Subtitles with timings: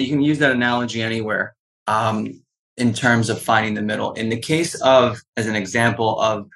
[0.00, 1.54] You can use that analogy anywhere
[1.86, 2.42] um,
[2.76, 4.12] in terms of finding the middle.
[4.14, 6.48] In the case of, as an example of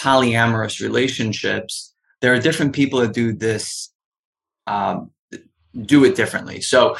[0.00, 3.92] polyamorous relationships, there are different people that do this,
[4.66, 5.10] um,
[5.82, 6.60] do it differently.
[6.60, 6.96] So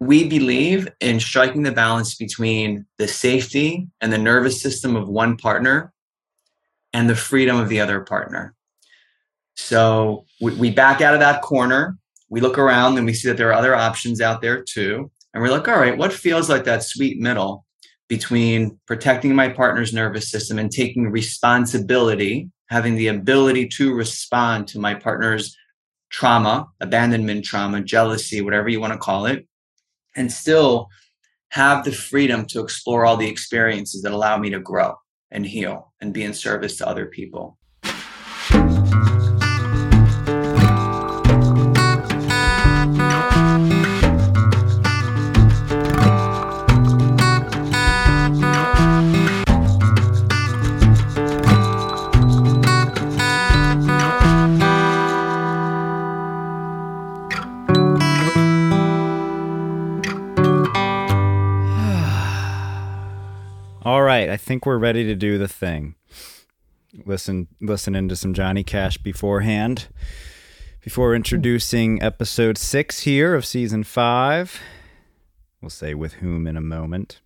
[0.00, 5.36] we believe in striking the balance between the safety and the nervous system of one
[5.36, 5.92] partner
[6.92, 8.54] and the freedom of the other partner.
[9.56, 11.96] So we, we back out of that corner
[12.28, 15.10] we look around and we see that there are other options out there too.
[15.32, 17.64] And we're like, all right, what feels like that sweet middle
[18.08, 24.78] between protecting my partner's nervous system and taking responsibility, having the ability to respond to
[24.78, 25.56] my partner's
[26.10, 29.46] trauma, abandonment trauma, jealousy, whatever you want to call it,
[30.14, 30.88] and still
[31.50, 34.94] have the freedom to explore all the experiences that allow me to grow
[35.30, 37.58] and heal and be in service to other people.
[64.26, 65.94] Right, I think we're ready to do the thing.
[67.04, 69.88] Listen, listening to some Johnny Cash beforehand.
[70.82, 74.60] Before introducing episode six here of season five,
[75.60, 77.20] we'll say with whom in a moment.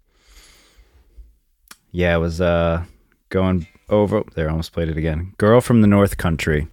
[1.92, 2.84] Yeah, I was uh,
[3.28, 4.48] going over there.
[4.48, 5.34] Almost played it again.
[5.38, 6.68] Girl from the North Country.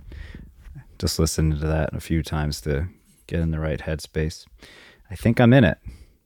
[0.97, 2.87] Just listened to that a few times to
[3.27, 4.45] get in the right headspace.
[5.11, 5.77] I think I'm in it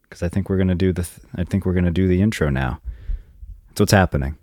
[0.04, 1.04] because I think we're gonna do the.
[1.04, 2.80] Th- I think we're gonna do the intro now.
[3.72, 4.38] That's what's happening.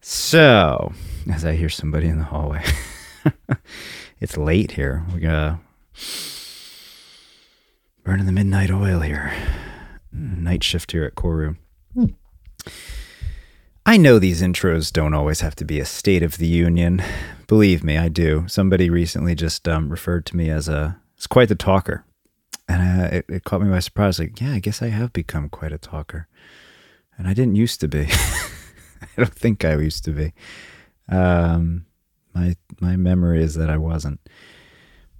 [0.00, 0.94] so,
[1.30, 2.64] as I hear somebody in the hallway,
[4.20, 5.04] it's late here.
[5.12, 5.60] We're gonna
[8.02, 9.30] burning the midnight oil here.
[10.10, 11.58] Night shift here at Koru.
[13.84, 17.02] I know these intros don't always have to be a state of the union.
[17.46, 18.46] Believe me, I do.
[18.48, 22.06] Somebody recently just um, referred to me as a as quite the talker,
[22.66, 24.18] and uh, it, it caught me by surprise.
[24.18, 26.26] Like, yeah, I guess I have become quite a talker
[27.22, 28.00] and I didn't used to be.
[28.10, 30.32] I don't think I used to be.
[31.08, 31.86] Um,
[32.34, 34.18] my my memory is that I wasn't.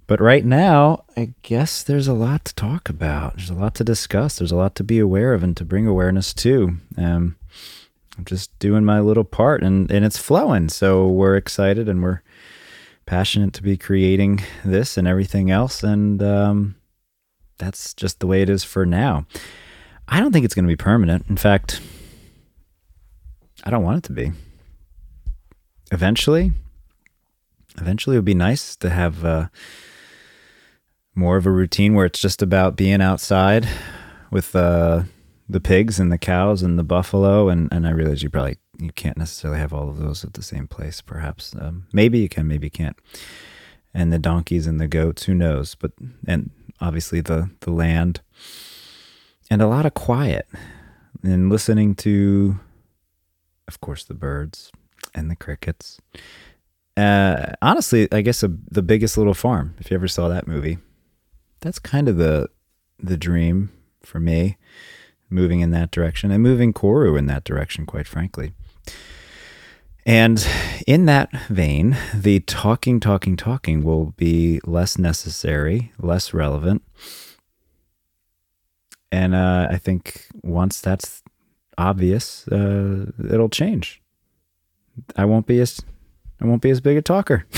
[0.05, 3.37] But right now, I guess there's a lot to talk about.
[3.37, 4.37] There's a lot to discuss.
[4.37, 6.75] There's a lot to be aware of and to bring awareness to.
[6.97, 7.37] Um,
[8.17, 10.67] I'm just doing my little part, and and it's flowing.
[10.67, 12.21] So we're excited and we're
[13.05, 16.75] passionate to be creating this and everything else, and um,
[17.59, 19.25] that's just the way it is for now.
[20.07, 21.25] I don't think it's going to be permanent.
[21.29, 21.81] In fact,
[23.63, 24.31] I don't want it to be.
[25.91, 26.51] Eventually,
[27.79, 29.47] eventually it would be nice to have uh,
[31.15, 33.67] more of a routine where it's just about being outside
[34.31, 35.03] with uh,
[35.47, 37.49] the pigs and the cows and the buffalo.
[37.49, 40.41] And, and I realize you probably you can't necessarily have all of those at the
[40.41, 41.01] same place.
[41.01, 42.97] Perhaps um, maybe you can, maybe you can't.
[43.93, 45.75] And the donkeys and the goats, who knows?
[45.75, 45.91] But
[46.27, 46.49] and
[46.81, 48.21] obviously the the land
[49.53, 50.47] and a lot of quiet
[51.23, 52.59] and listening to
[53.67, 54.71] of course, the birds
[55.13, 55.99] and the crickets.
[56.95, 59.75] Uh, honestly, I guess a, the biggest little farm.
[59.79, 60.77] If you ever saw that movie,
[61.61, 62.49] that's kind of the
[62.99, 63.71] the dream
[64.01, 64.57] for me,
[65.29, 67.85] moving in that direction and moving Koru in that direction.
[67.85, 68.53] Quite frankly.
[70.05, 70.45] And
[70.85, 76.83] in that vein, the talking, talking, talking will be less necessary, less relevant.
[79.13, 81.21] And uh, I think once that's
[81.77, 84.01] obvious, uh, it'll change.
[85.15, 85.79] I won't be as
[86.41, 87.45] I won't be as big a talker.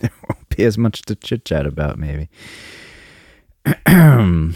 [0.00, 2.28] there won't be as much to chit chat about, maybe.
[3.86, 4.54] and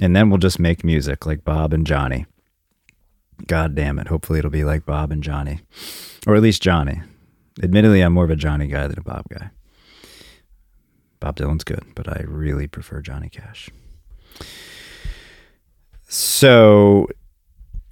[0.00, 2.24] then we'll just make music like Bob and Johnny.
[3.46, 4.08] God damn it.
[4.08, 5.60] Hopefully it'll be like Bob and Johnny.
[6.26, 7.02] Or at least Johnny.
[7.62, 9.50] Admittedly, I'm more of a Johnny guy than a Bob guy.
[11.20, 13.68] Bob Dylan's good, but I really prefer Johnny Cash.
[16.16, 17.08] So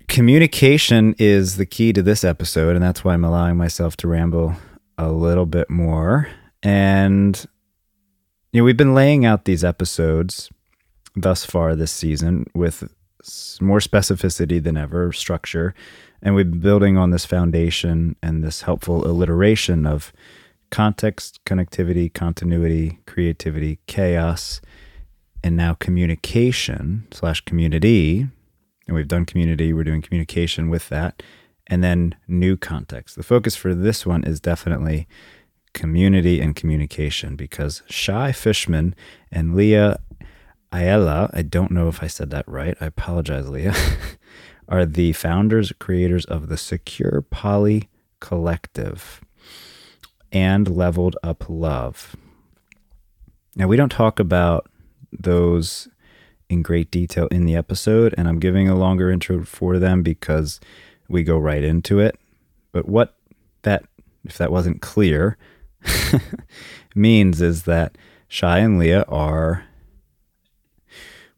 [0.06, 4.54] communication is the key to this episode, and that's why I'm allowing myself to ramble
[4.96, 6.28] a little bit more.
[6.62, 7.44] And
[8.52, 10.50] you know, we've been laying out these episodes
[11.16, 12.88] thus far this season with
[13.60, 15.74] more specificity than ever, structure,
[16.22, 20.12] and we've been building on this foundation and this helpful alliteration of
[20.70, 24.60] context, connectivity, continuity, creativity, chaos,
[25.42, 28.28] and now communication slash community
[28.86, 31.22] and we've done community, we're doing communication with that,
[31.66, 33.16] and then new context.
[33.16, 35.06] The focus for this one is definitely
[35.72, 38.94] community and communication because Shai Fishman
[39.30, 39.98] and Leah
[40.72, 42.76] Ayala, I don't know if I said that right.
[42.80, 43.74] I apologize, Leah,
[44.68, 47.88] are the founders, creators of the Secure Poly
[48.20, 49.20] Collective
[50.30, 52.16] and Leveled Up Love.
[53.54, 54.70] Now, we don't talk about
[55.12, 55.88] those
[56.48, 60.60] in great detail in the episode, and I'm giving a longer intro for them because
[61.08, 62.18] we go right into it.
[62.72, 63.16] But what
[63.62, 63.84] that,
[64.24, 65.36] if that wasn't clear,
[66.94, 67.96] means is that
[68.28, 69.64] Shai and Leah are,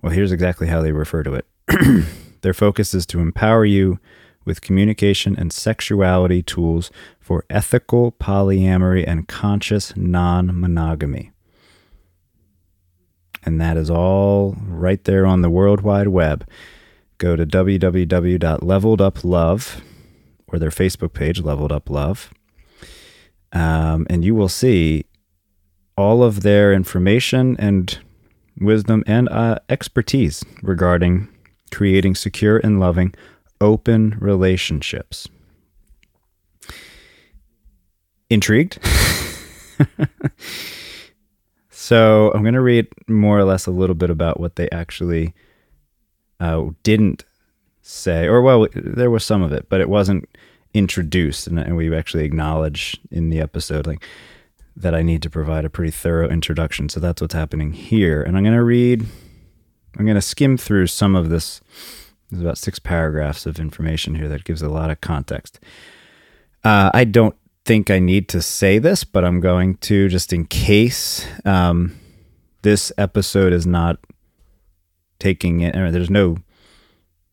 [0.02, 1.46] well, here's exactly how they refer to it.
[2.42, 3.98] Their focus is to empower you
[4.44, 11.30] with communication and sexuality tools for ethical polyamory and conscious non monogamy.
[13.44, 16.48] And that is all right there on the World Wide Web.
[17.18, 19.80] Go to www.leveleduplove
[20.46, 22.32] or their Facebook page, Leveled Up Love,
[23.52, 25.04] um, and you will see
[25.96, 27.98] all of their information and
[28.60, 31.28] wisdom and uh, expertise regarding
[31.70, 33.14] creating secure and loving
[33.60, 35.28] open relationships.
[38.30, 38.78] Intrigued?
[41.84, 45.34] so, I'm going to read more or less a little bit about what they actually
[46.40, 47.26] uh, didn't
[47.82, 50.26] say, or well, there was some of it, but it wasn't
[50.72, 54.02] introduced, and, and we actually acknowledge in the episode like
[54.74, 56.88] that I need to provide a pretty thorough introduction.
[56.88, 59.04] So that's what's happening here, and I'm going to read.
[59.98, 61.60] I'm going to skim through some of this.
[62.30, 65.60] There's about six paragraphs of information here that gives a lot of context.
[66.64, 70.44] Uh, I don't think I need to say this, but I'm going to just in
[70.46, 71.98] case um,
[72.62, 73.98] this episode is not
[75.18, 75.74] taking it.
[75.74, 76.36] There's no,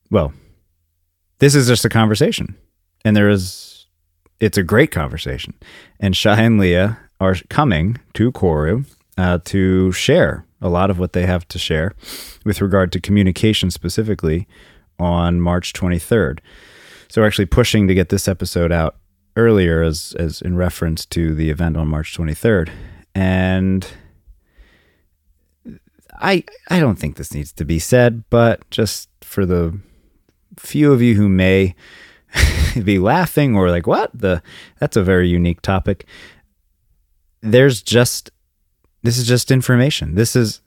[0.09, 0.33] well,
[1.39, 2.55] this is just a conversation,
[3.03, 3.87] and there is,
[4.39, 5.53] it's a great conversation,
[5.99, 8.85] and Shai and Leah are coming to Koru
[9.17, 11.93] uh, to share a lot of what they have to share
[12.45, 14.47] with regard to communication specifically
[14.99, 16.39] on March 23rd.
[17.09, 18.95] So we're actually pushing to get this episode out
[19.35, 22.69] earlier as as in reference to the event on March 23rd.
[23.15, 23.87] And
[26.19, 29.79] I I don't think this needs to be said, but just for the
[30.57, 31.75] few of you who may
[32.83, 34.41] be laughing or like what the
[34.79, 36.05] that's a very unique topic.
[37.41, 38.29] There's just
[39.03, 40.15] this is just information.
[40.15, 40.61] This is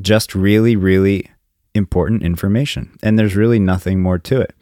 [0.00, 1.30] just really really
[1.74, 4.54] important information and there's really nothing more to it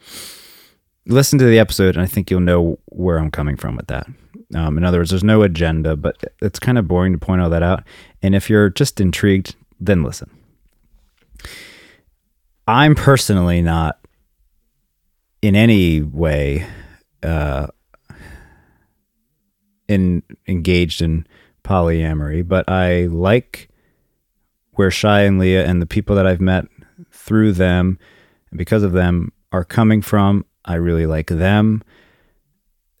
[1.05, 4.07] listen to the episode, and I think you'll know where I'm coming from with that.
[4.55, 7.49] Um, in other words, there's no agenda, but it's kind of boring to point all
[7.49, 7.83] that out.
[8.21, 10.29] And if you're just intrigued, then listen.
[12.67, 13.99] I'm personally not
[15.41, 16.65] in any way
[17.21, 17.67] uh,
[19.87, 21.27] in engaged in
[21.63, 23.69] polyamory, but I like
[24.71, 26.65] where Shai and Leah and the people that I've met
[27.11, 27.99] through them
[28.49, 30.45] and because of them are coming from.
[30.65, 31.83] I really like them.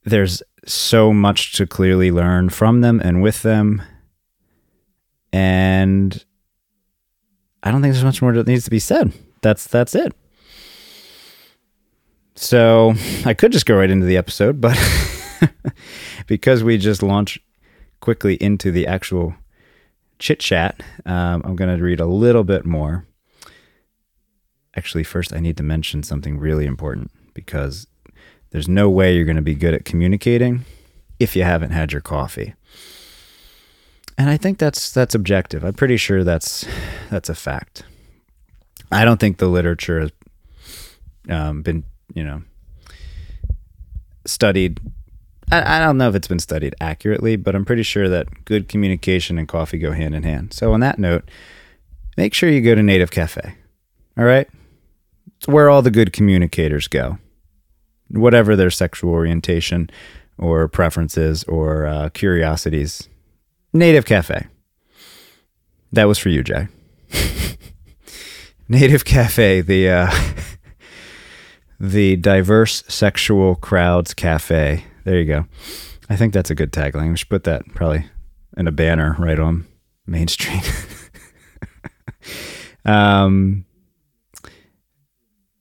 [0.03, 3.81] There's so much to clearly learn from them and with them.
[5.31, 6.23] And
[7.61, 9.13] I don't think there's much more that needs to be said.
[9.41, 10.13] That's that's it.
[12.35, 12.93] So
[13.25, 14.77] I could just go right into the episode, but
[16.27, 17.39] because we just launched
[18.01, 19.35] quickly into the actual
[20.19, 23.05] chit chat, um, I'm going to read a little bit more.
[24.75, 27.87] Actually, first, I need to mention something really important because
[28.53, 30.63] there's no way you're going to be good at communicating
[31.19, 32.53] if you haven't had your coffee.
[34.17, 35.63] And I think that's that's objective.
[35.63, 36.65] I'm pretty sure that's
[37.09, 37.83] that's a fact.
[38.91, 40.11] I don't think the literature has
[41.29, 42.43] um, been, you know,
[44.25, 44.79] studied.
[45.51, 48.69] I, I don't know if it's been studied accurately, but I'm pretty sure that good
[48.69, 50.53] communication and coffee go hand in hand.
[50.53, 51.27] So, on that note,
[52.17, 53.55] make sure you go to Native Cafe.
[54.15, 54.47] All right,
[55.37, 57.17] it's where all the good communicators go
[58.09, 59.89] whatever their sexual orientation
[60.37, 63.09] or preferences or uh, curiosities.
[63.73, 64.47] Native Cafe.
[65.91, 66.67] That was for you, Jay.
[68.67, 70.11] Native Cafe, the uh,
[71.79, 74.85] the diverse sexual crowds cafe.
[75.03, 75.45] There you go.
[76.09, 77.11] I think that's a good tagline.
[77.11, 78.05] We should put that probably
[78.57, 79.65] in a banner right on
[80.07, 80.63] Main Street.
[82.85, 83.65] um.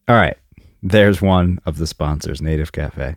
[0.08, 0.37] All right.
[0.82, 3.16] There's one of the sponsors, Native Cafe.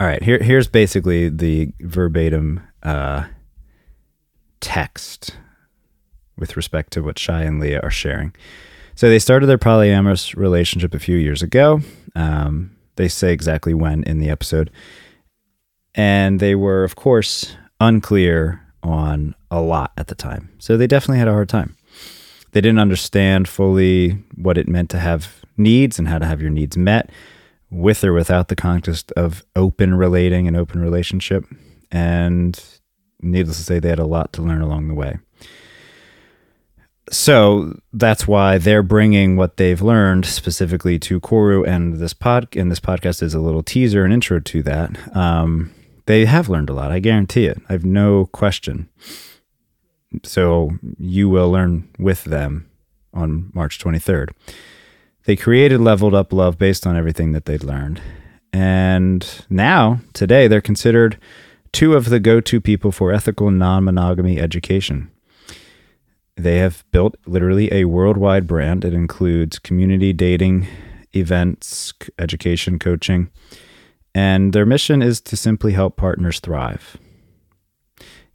[0.00, 3.24] All right, here here's basically the verbatim uh,
[4.60, 5.36] text
[6.36, 8.34] with respect to what Shai and Leah are sharing.
[8.94, 11.80] So they started their polyamorous relationship a few years ago.
[12.14, 14.70] Um, they say exactly when in the episode,
[15.94, 20.50] and they were, of course, unclear on a lot at the time.
[20.58, 21.76] So they definitely had a hard time.
[22.52, 26.50] They didn't understand fully what it meant to have needs and how to have your
[26.50, 27.10] needs met
[27.70, 31.44] with or without the context of open relating and open relationship.
[31.90, 32.62] And
[33.20, 35.18] needless to say, they had a lot to learn along the way.
[37.10, 42.70] So that's why they're bringing what they've learned specifically to Koru, and this pod and
[42.70, 45.16] this podcast is a little teaser and intro to that.
[45.16, 45.72] Um,
[46.06, 46.90] they have learned a lot.
[46.90, 47.60] I guarantee it.
[47.68, 48.88] I have no question.
[50.22, 52.70] So you will learn with them
[53.12, 54.30] on March 23rd.
[55.24, 58.00] They created Leveled Up Love based on everything that they'd learned.
[58.52, 61.18] And now, today, they're considered
[61.72, 65.10] two of the go to people for ethical non monogamy education.
[66.36, 68.84] They have built literally a worldwide brand.
[68.84, 70.66] It includes community dating,
[71.14, 73.30] events, education, coaching,
[74.14, 76.96] and their mission is to simply help partners thrive.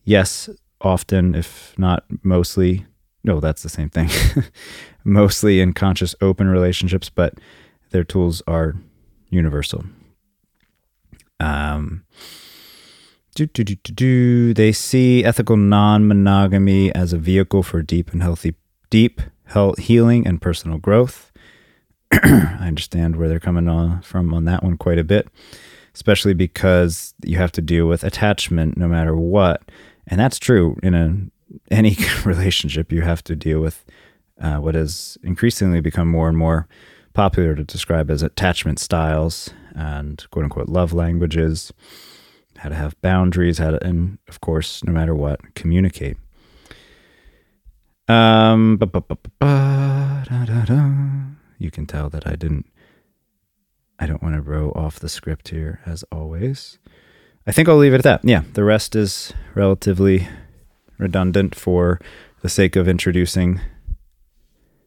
[0.03, 0.49] Yes,
[0.81, 2.85] often, if not mostly,
[3.23, 4.09] no, that's the same thing.
[5.03, 7.35] mostly in conscious open relationships, but
[7.91, 8.75] their tools are
[9.29, 9.83] universal.
[11.39, 12.03] Um,
[13.35, 14.53] do, do, do, do, do.
[14.53, 18.55] They see ethical non-monogamy as a vehicle for deep and healthy,
[18.89, 21.31] deep health, healing and personal growth.
[22.11, 25.27] I understand where they're coming on from on that one quite a bit,
[25.95, 29.63] especially because you have to deal with attachment no matter what,
[30.07, 31.17] and that's true in a
[31.73, 32.91] any relationship.
[32.91, 33.83] You have to deal with
[34.43, 36.67] uh, what has increasingly become more and more
[37.13, 41.71] popular to describe as attachment styles and quote unquote love languages,
[42.57, 46.17] how to have boundaries, how to, and of course, no matter what, communicate.
[48.09, 48.77] Um,
[51.57, 52.65] you can tell that I didn't,
[53.97, 56.79] I don't want to row off the script here as always.
[57.47, 58.21] I think I'll leave it at that.
[58.23, 60.27] Yeah, the rest is relatively
[60.97, 62.01] redundant for
[62.41, 63.61] the sake of introducing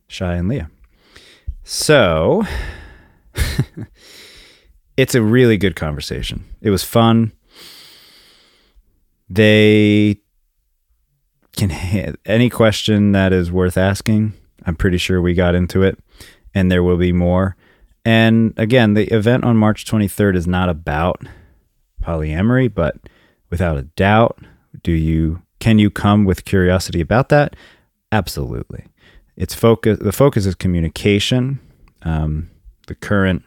[0.08, 0.70] Shai and Leah.
[1.64, 2.44] So
[4.96, 6.44] it's a really good conversation.
[6.60, 7.32] It was fun.
[9.28, 10.20] They
[11.56, 14.34] can any question that is worth asking.
[14.64, 15.98] I'm pretty sure we got into it,
[16.54, 17.56] and there will be more.
[18.04, 21.22] And again, the event on March 23rd is not about
[22.02, 22.96] polyamory, but
[23.50, 24.38] without a doubt,
[24.82, 27.56] do you can you come with curiosity about that?
[28.12, 28.84] Absolutely.
[29.37, 29.99] It's focus.
[30.00, 31.61] The focus is communication.
[32.02, 32.50] Um,
[32.87, 33.43] the current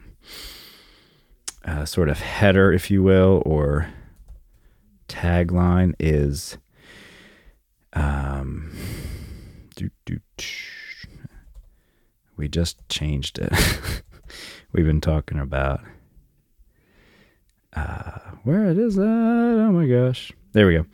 [1.65, 3.89] uh, sort of header, if you will, or
[5.07, 6.57] tagline is
[7.93, 8.71] um,
[12.37, 13.51] we just changed it.
[14.71, 15.81] We've been talking about
[17.73, 19.03] uh, where it is that.
[19.03, 20.31] Oh my gosh.
[20.53, 20.85] There we go.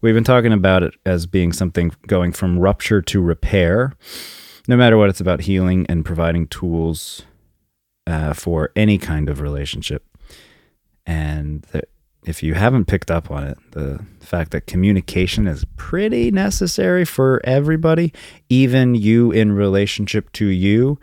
[0.00, 3.94] We've been talking about it as being something going from rupture to repair
[4.68, 7.22] no matter what, it's about healing and providing tools
[8.06, 10.04] uh, for any kind of relationship.
[11.06, 11.88] And that
[12.24, 17.40] if you haven't picked up on it, the fact that communication is pretty necessary for
[17.44, 18.12] everybody,
[18.48, 20.98] even you in relationship to you,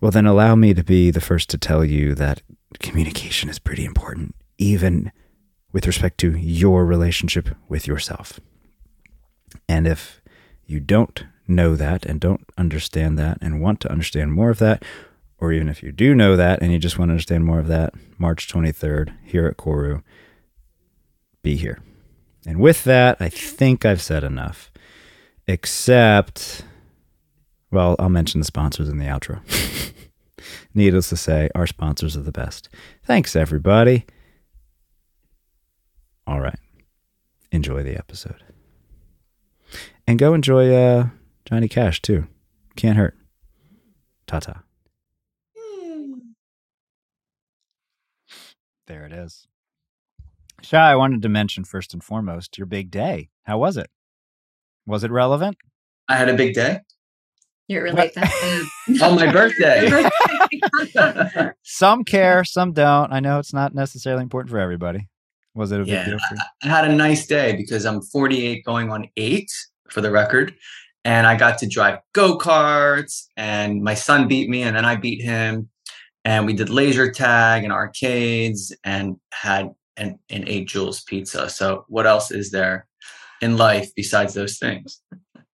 [0.00, 2.42] well, then allow me to be the first to tell you that
[2.80, 5.12] communication is pretty important, even
[5.72, 8.40] with respect to your relationship with yourself.
[9.68, 10.20] And if
[10.66, 14.84] you don't know that and don't understand that and want to understand more of that,
[15.38, 17.66] or even if you do know that and you just want to understand more of
[17.68, 20.02] that, March 23rd here at Koru,
[21.42, 21.80] be here.
[22.46, 24.70] And with that, I think I've said enough.
[25.46, 26.64] Except,
[27.70, 29.40] well, I'll mention the sponsors in the outro.
[30.74, 32.68] Needless to say, our sponsors are the best.
[33.04, 34.06] Thanks, everybody.
[36.26, 36.58] All right.
[37.50, 38.42] Enjoy the episode.
[40.06, 41.08] And go enjoy uh,
[41.52, 42.26] Johnny Cash too.
[42.76, 43.14] Can't hurt.
[44.26, 44.62] Ta ta.
[48.86, 49.46] There it is.
[50.62, 53.28] Shai, I wanted to mention first and foremost your big day.
[53.42, 53.90] How was it?
[54.86, 55.58] Was it relevant?
[56.08, 56.80] I had a big day.
[57.68, 58.68] You're really that.
[59.02, 60.08] On my birthday.
[61.62, 63.12] some care, some don't.
[63.12, 65.06] I know it's not necessarily important for everybody.
[65.54, 66.40] Was it a big yeah, deal for you?
[66.62, 69.52] I, I had a nice day because I'm 48 going on eight
[69.90, 70.54] for the record
[71.04, 74.96] and I got to drive go karts, and my son beat me, and then I
[74.96, 75.68] beat him,
[76.24, 81.48] and we did laser tag and arcades, and had an, an eight Jules pizza.
[81.50, 82.86] So what else is there
[83.40, 85.00] in life besides those things?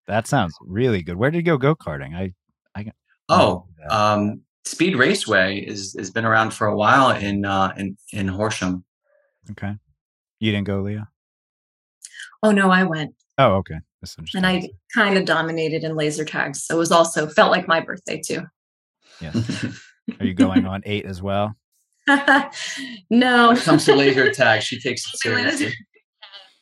[0.06, 1.16] That sounds really good.
[1.16, 2.14] Where did you go go karting?
[2.14, 2.32] I,
[2.74, 2.90] I.
[3.28, 8.28] Oh, um, Speed Raceway is has been around for a while in uh, in in
[8.28, 8.84] Horsham.
[9.50, 9.74] Okay,
[10.40, 11.08] you didn't go, Leah.
[12.42, 13.14] Oh no, I went.
[13.38, 13.78] Oh, okay.
[14.34, 16.64] And I kind of dominated in laser tags.
[16.64, 18.42] So it was also felt like my birthday too.
[19.20, 19.32] Yeah.
[20.20, 21.54] Are you going on eight as well?
[22.08, 23.48] no.
[23.48, 25.74] When it comes to laser tag, she takes it seriously.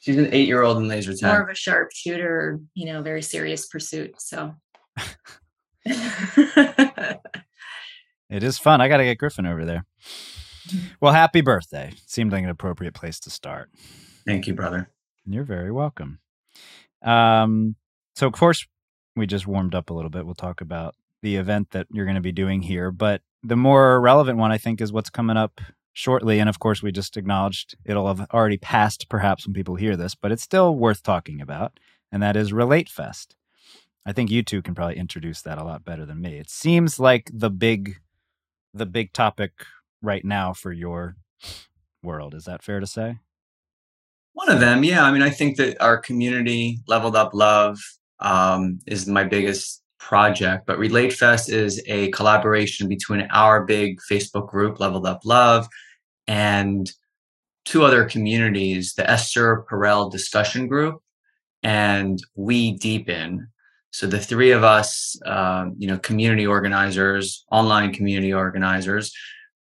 [0.01, 1.33] She's an eight year old in laser tag.
[1.33, 4.21] More of a sharpshooter, you know, very serious pursuit.
[4.21, 4.55] So
[5.85, 7.21] it
[8.31, 8.81] is fun.
[8.81, 9.85] I got to get Griffin over there.
[11.01, 11.93] Well, happy birthday.
[12.07, 13.71] Seemed like an appropriate place to start.
[14.25, 14.91] Thank you, brother.
[15.25, 16.21] You're very welcome.
[17.03, 17.77] Um,
[18.15, 18.67] so, of course,
[19.15, 20.27] we just warmed up a little bit.
[20.27, 22.91] We'll talk about the event that you're going to be doing here.
[22.91, 25.61] But the more relevant one, I think, is what's coming up
[25.93, 26.39] shortly.
[26.39, 30.15] And of course, we just acknowledged it'll have already passed perhaps when people hear this,
[30.15, 31.81] but it's still worth talking about.
[32.13, 33.35] And that is Relate Fest.
[34.05, 36.39] I think you two can probably introduce that a lot better than me.
[36.39, 37.97] It seems like the big
[38.73, 39.53] the big topic
[40.03, 41.17] right now for your
[42.03, 42.35] world.
[42.35, 43.19] Is that fair to say?
[44.37, 45.03] One of them, yeah.
[45.03, 47.79] I mean, I think that our community, Leveled Up Love,
[48.21, 50.67] um, is my biggest project.
[50.67, 55.67] But Relate Fest is a collaboration between our big Facebook group, Leveled Up Love,
[56.27, 56.93] and
[57.65, 61.01] two other communities, the Esther Perel discussion group
[61.63, 63.49] and We Deepen.
[63.91, 69.15] So the three of us, um, you know, community organizers, online community organizers,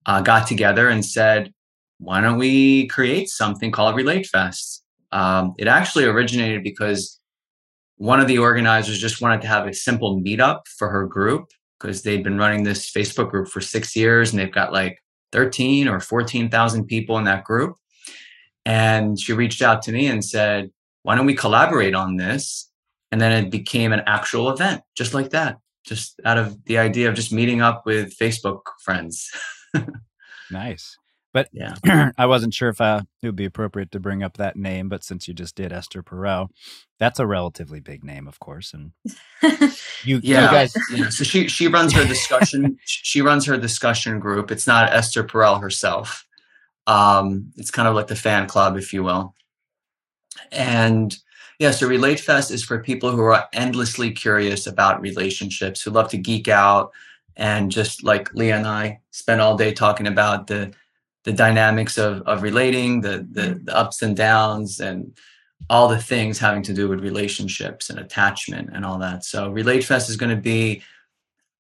[0.06, 1.54] uh, got together and said,
[2.00, 4.84] why don't we create something called Relate Fest?
[5.12, 7.20] Um, it actually originated because
[7.98, 11.48] one of the organizers just wanted to have a simple meetup for her group
[11.80, 15.88] because they'd been running this Facebook group for six years and they've got like 13
[15.88, 17.76] or 14,000 people in that group.
[18.66, 20.72] And she reached out to me and said,
[21.04, 22.70] why don't we collaborate on this?
[23.12, 27.08] And then it became an actual event, just like that, just out of the idea
[27.08, 29.30] of just meeting up with Facebook friends.
[30.52, 30.98] nice.
[31.36, 31.76] But yeah,
[32.18, 34.88] I wasn't sure if uh, it would be appropriate to bring up that name.
[34.88, 36.48] But since you just did Esther Perel,
[36.98, 38.74] that's a relatively big name, of course.
[38.74, 38.94] And
[40.06, 41.10] you, yeah, you guys, yeah.
[41.10, 42.78] So she she runs her discussion.
[42.86, 44.50] she runs her discussion group.
[44.50, 46.26] It's not Esther Perel herself.
[46.88, 49.36] Um, it's kind of like the fan club, if you will.
[50.54, 51.14] And
[51.60, 56.08] yeah, so Relate Fest is for people who are endlessly curious about relationships, who love
[56.12, 56.94] to geek out,
[57.36, 60.74] and just like Leah and I spend all day talking about the
[61.26, 65.18] the dynamics of of relating, the the, the ups and downs, and
[65.70, 69.26] all the things having to do with relationships and attachment and all that.
[69.26, 70.84] So Relate Fest is going to be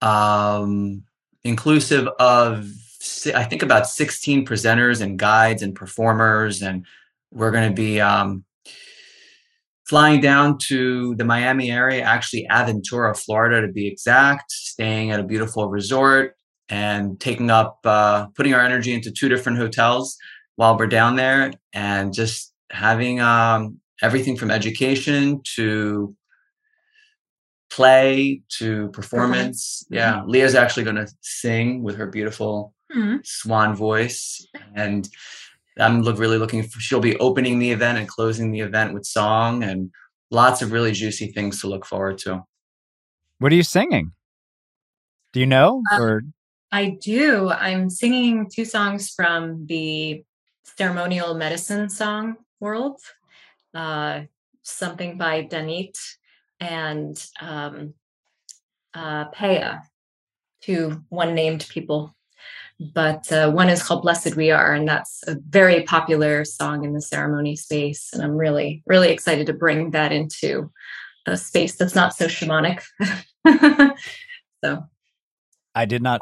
[0.01, 1.03] um,
[1.43, 2.71] inclusive of
[3.35, 6.85] I think about 16 presenters and guides and performers, and
[7.31, 8.45] we're going to be um,
[9.87, 15.23] flying down to the Miami area, actually Aventura, Florida to be exact, staying at a
[15.23, 16.34] beautiful resort,
[16.69, 20.17] and taking up uh, putting our energy into two different hotels
[20.55, 26.15] while we're down there and just having um, everything from education to
[27.69, 29.83] play to performance.
[29.85, 29.95] Mm-hmm.
[29.95, 30.23] yeah.
[30.25, 33.17] Leah's actually going to sing with her beautiful mm-hmm.
[33.23, 35.09] swan voice and
[35.79, 39.03] i'm look, really looking for she'll be opening the event and closing the event with
[39.03, 39.89] song and
[40.31, 42.43] lots of really juicy things to look forward to.
[43.39, 44.11] What are you singing?
[45.33, 46.21] Do you know uh, or
[46.75, 47.49] I do.
[47.49, 50.25] I'm singing two songs from the
[50.77, 52.99] ceremonial medicine song world.
[53.73, 54.23] Uh,
[54.61, 55.97] something by Danit
[56.59, 57.93] and um,
[58.93, 59.23] uh,
[60.63, 62.13] two one named people.
[62.77, 66.91] But uh, one is called Blessed We Are, and that's a very popular song in
[66.91, 68.11] the ceremony space.
[68.11, 70.73] And I'm really, really excited to bring that into
[71.25, 72.83] a space that's not so shamanic.
[74.61, 74.83] so
[75.73, 76.19] I did not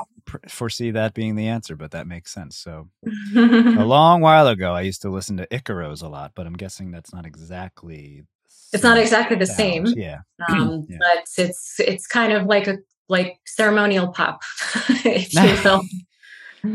[0.48, 2.58] foresee that being the answer, but that makes sense.
[2.58, 2.90] So,
[3.36, 6.92] a long while ago, I used to listen to Icaros a lot, but I'm guessing
[6.92, 8.24] that's not exactly.
[8.72, 9.86] It's not exactly the same.
[9.86, 10.20] Yeah.
[10.50, 10.98] Um, yeah.
[11.00, 14.42] But it's it's kind of like a like ceremonial pop.
[15.06, 15.84] if you will.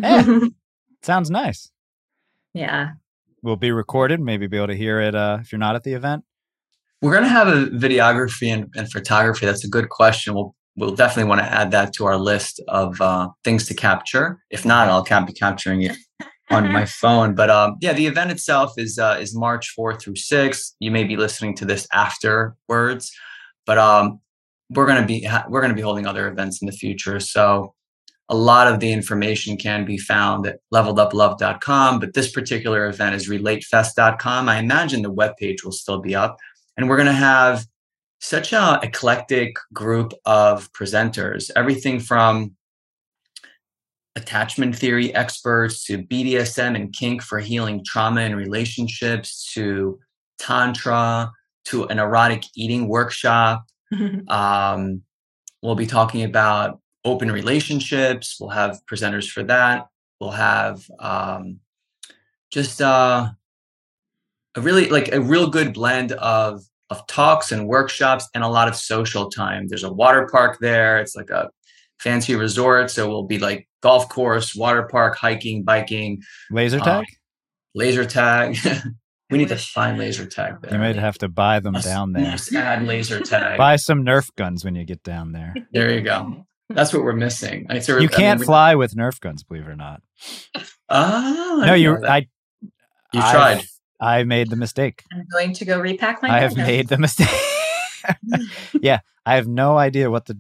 [0.01, 0.49] yeah.
[1.03, 1.71] Sounds nice.
[2.55, 2.93] Yeah.
[3.43, 4.21] Will be recorded.
[4.21, 6.25] Maybe be able to hear it uh, if you're not at the event.
[7.01, 9.47] We're going to have a videography and, and, photography.
[9.47, 10.35] That's a good question.
[10.35, 14.39] We'll we'll definitely want to add that to our list of uh, things to capture.
[14.51, 15.97] If not, I'll be capturing it
[16.51, 17.35] on my phone.
[17.35, 20.75] But um, yeah, the event itself is uh, is March 4th through 6th.
[20.81, 23.13] You may be listening to this afterwards,
[23.67, 24.21] but um,
[24.71, 27.21] we're gonna be we're gonna be holding other events in the future.
[27.21, 27.75] So
[28.31, 33.29] a lot of the information can be found at leveleduplove.com, but this particular event is
[33.29, 34.49] relatefest.com.
[34.49, 36.37] I imagine the webpage will still be up.
[36.77, 37.67] And we're going to have
[38.21, 42.57] such a eclectic group of presenters, everything from
[44.17, 49.99] attachment theory experts to BDSM and kink for healing trauma and relationships to
[50.39, 51.31] tantra
[51.67, 53.65] to an erotic eating workshop.
[54.29, 55.03] um,
[55.63, 58.37] we'll be talking about open relationships.
[58.41, 59.87] We'll have presenters for that.
[60.21, 61.61] We'll have um,
[62.51, 63.29] just uh,
[64.57, 68.69] a really like a real good blend of of talks and workshops and a lot
[68.69, 69.67] of social time.
[69.69, 70.99] There's a water park there.
[70.99, 71.51] It's like a
[71.99, 77.05] fancy resort, so we'll be like golf course, water park, hiking, biking, laser tag, um,
[77.75, 78.57] laser tag.
[79.31, 80.73] we need to find laser tag there.
[80.73, 82.33] You might have to buy them down there.
[82.33, 83.59] Just add laser tag.
[83.59, 85.55] buy some Nerf guns when you get down there.
[85.73, 86.47] There you go.
[86.71, 87.67] That's what we're missing.
[87.71, 90.03] I you can't I mean, fly with Nerf guns, believe it or not.
[90.89, 92.05] Oh, no, you.
[92.05, 92.27] I.
[93.13, 93.65] You tried.
[94.01, 95.05] I made the mistake.
[95.13, 96.29] I'm going to go repack my.
[96.31, 97.29] I have made the mistake.
[98.81, 100.39] yeah, I have no idea what the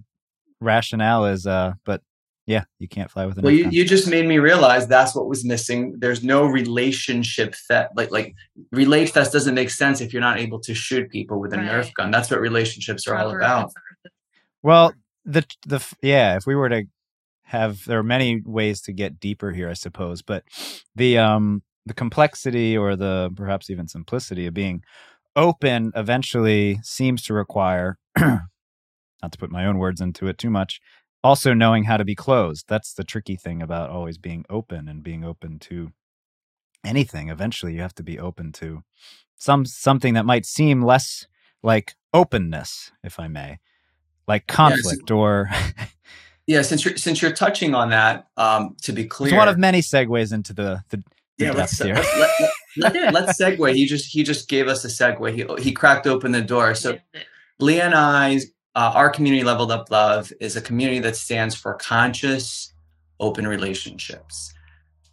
[0.60, 2.02] rationale is, uh, but
[2.46, 3.42] yeah, you can't fly with a.
[3.42, 5.94] Well, you, you just made me realize that's what was missing.
[5.98, 8.34] There's no relationship that like like
[8.72, 11.66] relate fest doesn't make sense if you're not able to shoot people with a right.
[11.66, 12.10] Nerf gun.
[12.10, 13.70] That's what relationships are all about.
[14.62, 14.94] Well,
[15.24, 16.84] the the yeah, if we were to
[17.42, 20.44] have there are many ways to get deeper here, I suppose, but
[20.94, 24.82] the um the complexity or the perhaps even simplicity of being
[25.34, 30.80] open eventually seems to require not to put my own words into it too much
[31.24, 32.66] also knowing how to be closed.
[32.68, 35.90] That's the tricky thing about always being open and being open to
[36.84, 37.28] anything.
[37.28, 38.84] Eventually you have to be open to
[39.38, 41.26] some something that might seem less
[41.62, 43.58] like openness if i may
[44.26, 45.48] like conflict or
[46.46, 49.58] yeah since you're since you're touching on that um to be clear it's one of
[49.58, 51.02] many segues into the, the
[51.38, 51.96] yeah let's, let,
[52.76, 53.74] let, let, let's segue.
[53.74, 55.32] He just he just gave us a segue.
[55.34, 56.74] He, he cracked open the door.
[56.74, 56.98] So
[57.58, 58.36] leah and i
[58.74, 62.72] uh, our community leveled up love is a community that stands for conscious
[63.18, 64.52] open relationships.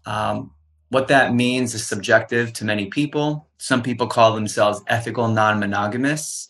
[0.06, 0.52] Um,
[0.90, 3.48] what that means is subjective to many people.
[3.58, 6.50] Some people call themselves ethical non-monogamous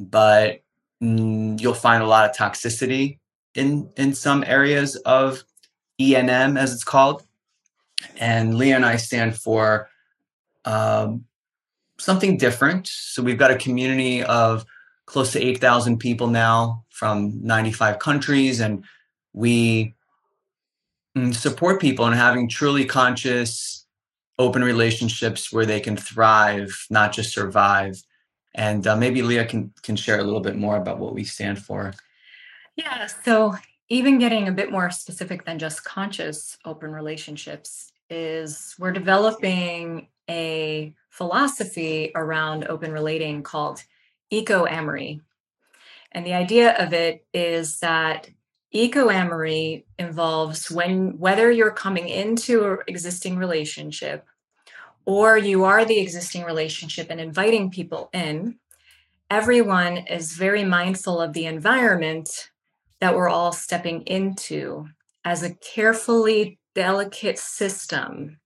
[0.00, 0.62] but
[1.02, 3.18] mm, you'll find a lot of toxicity
[3.54, 5.44] in in some areas of
[6.00, 7.22] enm as it's called
[8.18, 9.88] and leah and i stand for
[10.64, 11.24] um,
[11.98, 14.64] something different so we've got a community of
[15.10, 18.60] close to 8,000 people now from 95 countries.
[18.60, 18.84] And
[19.32, 19.94] we
[21.16, 23.86] mm, support people in having truly conscious,
[24.38, 28.00] open relationships where they can thrive, not just survive.
[28.54, 31.58] And uh, maybe Leah can, can share a little bit more about what we stand
[31.58, 31.92] for.
[32.76, 33.06] Yeah.
[33.06, 33.56] So,
[33.90, 40.94] even getting a bit more specific than just conscious open relationships is we're developing a
[41.10, 43.82] philosophy around open relating called
[44.30, 45.20] eco-amory.
[46.12, 48.30] And the idea of it is that
[48.70, 54.24] eco-amory involves when whether you're coming into an existing relationship
[55.04, 58.56] or you are the existing relationship and inviting people in,
[59.28, 62.50] everyone is very mindful of the environment
[63.00, 64.86] that we're all stepping into
[65.24, 68.38] as a carefully delicate system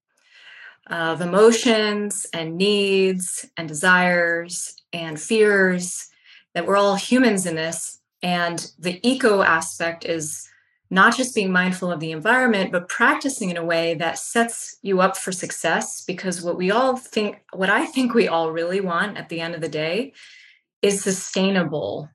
[0.89, 6.09] of emotions and needs and desires and fears
[6.55, 10.49] that we're all humans in this and the eco aspect is
[10.91, 15.01] not just being mindful of the environment but practicing in a way that sets you
[15.01, 19.17] up for success because what we all think what i think we all really want
[19.17, 20.13] at the end of the day
[20.83, 22.11] is sustainable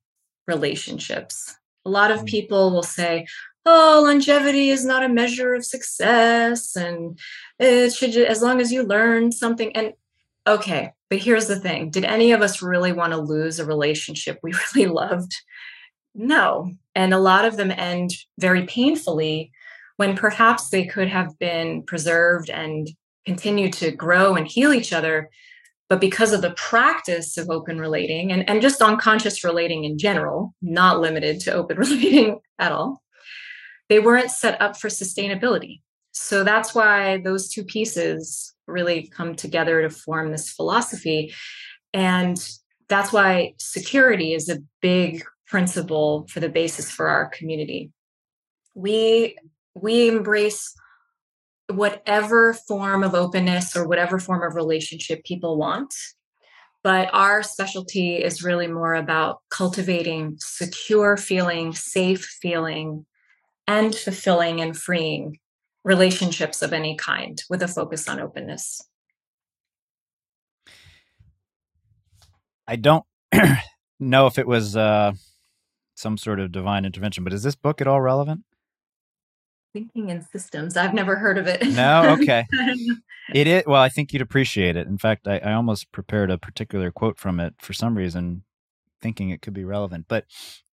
[0.47, 3.25] relationships a lot of people will say
[3.65, 7.19] oh, longevity is not a measure of success, and
[7.59, 9.75] it should as long as you learn something.
[9.75, 9.93] And
[10.47, 14.39] okay, but here's the thing: did any of us really want to lose a relationship
[14.41, 15.33] we really loved?
[16.15, 19.51] No, and a lot of them end very painfully
[19.97, 22.89] when perhaps they could have been preserved and
[23.25, 25.29] continue to grow and heal each other
[25.89, 30.53] but because of the practice of open relating and, and just unconscious relating in general,
[30.61, 33.01] not limited to open relating at all,
[33.89, 35.81] they weren't set up for sustainability.
[36.11, 41.33] So that's why those two pieces really come together to form this philosophy.
[41.93, 42.37] And
[42.87, 47.91] that's why security is a big principle for the basis for our community.
[48.75, 49.37] We
[49.73, 50.73] we embrace
[51.69, 55.93] whatever form of openness or whatever form of relationship people want.
[56.83, 63.05] But our specialty is really more about cultivating secure feeling, safe feeling,
[63.67, 65.39] and fulfilling and freeing
[65.83, 68.81] relationships of any kind with a focus on openness.
[72.67, 73.05] I don't
[73.99, 75.13] know if it was uh,
[75.95, 78.43] some sort of divine intervention, but is this book at all relevant?
[79.73, 80.75] Thinking in systems.
[80.75, 81.65] I've never heard of it.
[81.67, 82.45] No, okay.
[83.33, 84.87] it is well, I think you'd appreciate it.
[84.87, 88.43] In fact, I, I almost prepared a particular quote from it for some reason,
[89.01, 90.05] thinking it could be relevant.
[90.07, 90.25] But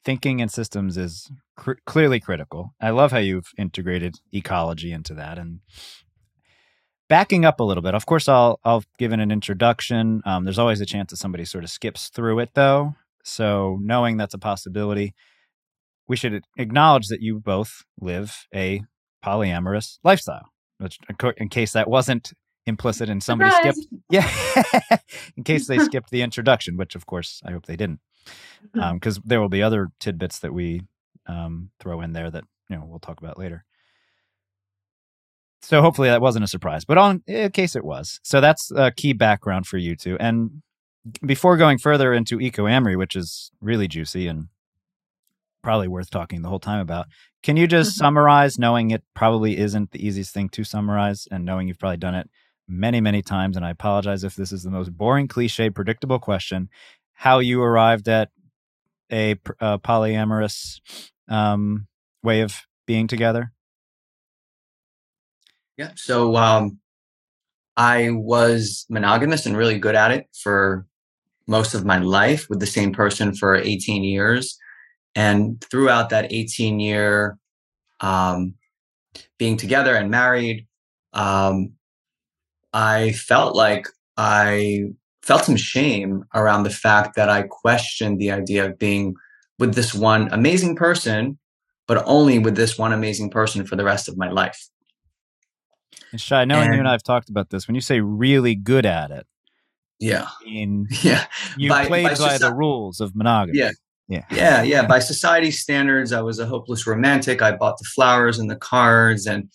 [0.05, 2.73] thinking in systems is cr- clearly critical.
[2.79, 5.59] I love how you've integrated ecology into that and
[7.09, 7.95] backing up a little bit.
[7.95, 10.21] Of course, I'll I'll give it an introduction.
[10.25, 12.95] Um, there's always a chance that somebody sort of skips through it, though.
[13.23, 15.15] So knowing that's a possibility,
[16.07, 18.81] we should acknowledge that you both live a
[19.23, 20.49] polyamorous lifestyle.
[20.77, 20.99] Which,
[21.37, 22.33] in case that wasn't
[22.65, 23.75] implicit in somebody Surprise!
[23.75, 24.97] skipped, yeah,
[25.37, 28.01] in case they skipped the introduction, which of course I hope they didn't,
[28.73, 30.81] because there will be other tidbits that we
[31.27, 33.63] um, throw in there that you know we'll talk about later.
[35.61, 38.91] So hopefully that wasn't a surprise, but on in case it was, so that's a
[38.91, 40.17] key background for you two.
[40.19, 40.61] And
[41.25, 44.49] before going further into ecoamory, which is really juicy and
[45.65, 47.07] probably worth talking the whole time about,
[47.43, 47.99] can you just Mhm.
[47.99, 52.15] summarize, knowing it probably isn't the easiest thing to summarize, and knowing you've probably done
[52.15, 52.29] it
[52.67, 56.69] many, many times, and I apologize if this is the most boring, cliche, predictable question,
[57.13, 58.29] how you arrived at
[59.11, 60.79] a uh, polyamorous
[61.29, 61.87] um,
[62.23, 63.51] way of being together?
[65.77, 65.91] Yeah.
[65.95, 66.79] So um,
[67.77, 70.85] I was monogamous and really good at it for
[71.47, 74.57] most of my life with the same person for 18 years.
[75.15, 77.37] And throughout that 18 year
[78.01, 78.55] um,
[79.37, 80.67] being together and married,
[81.13, 81.71] um,
[82.73, 84.83] I felt like I
[85.21, 89.15] felt some shame around the fact that I questioned the idea of being
[89.57, 91.37] with this one amazing person,
[91.87, 94.67] but only with this one amazing person for the rest of my life.
[96.11, 98.55] And Shai, knowing you and And- I have talked about this, when you say really
[98.55, 99.25] good at it,
[99.99, 100.27] Yeah.
[100.41, 101.25] I mean Yeah.
[101.57, 103.57] you By- played by by, the rules of monogamy.
[103.59, 103.71] Yeah.
[104.07, 104.23] Yeah.
[104.29, 108.49] yeah yeah by society standards i was a hopeless romantic i bought the flowers and
[108.49, 109.49] the cards and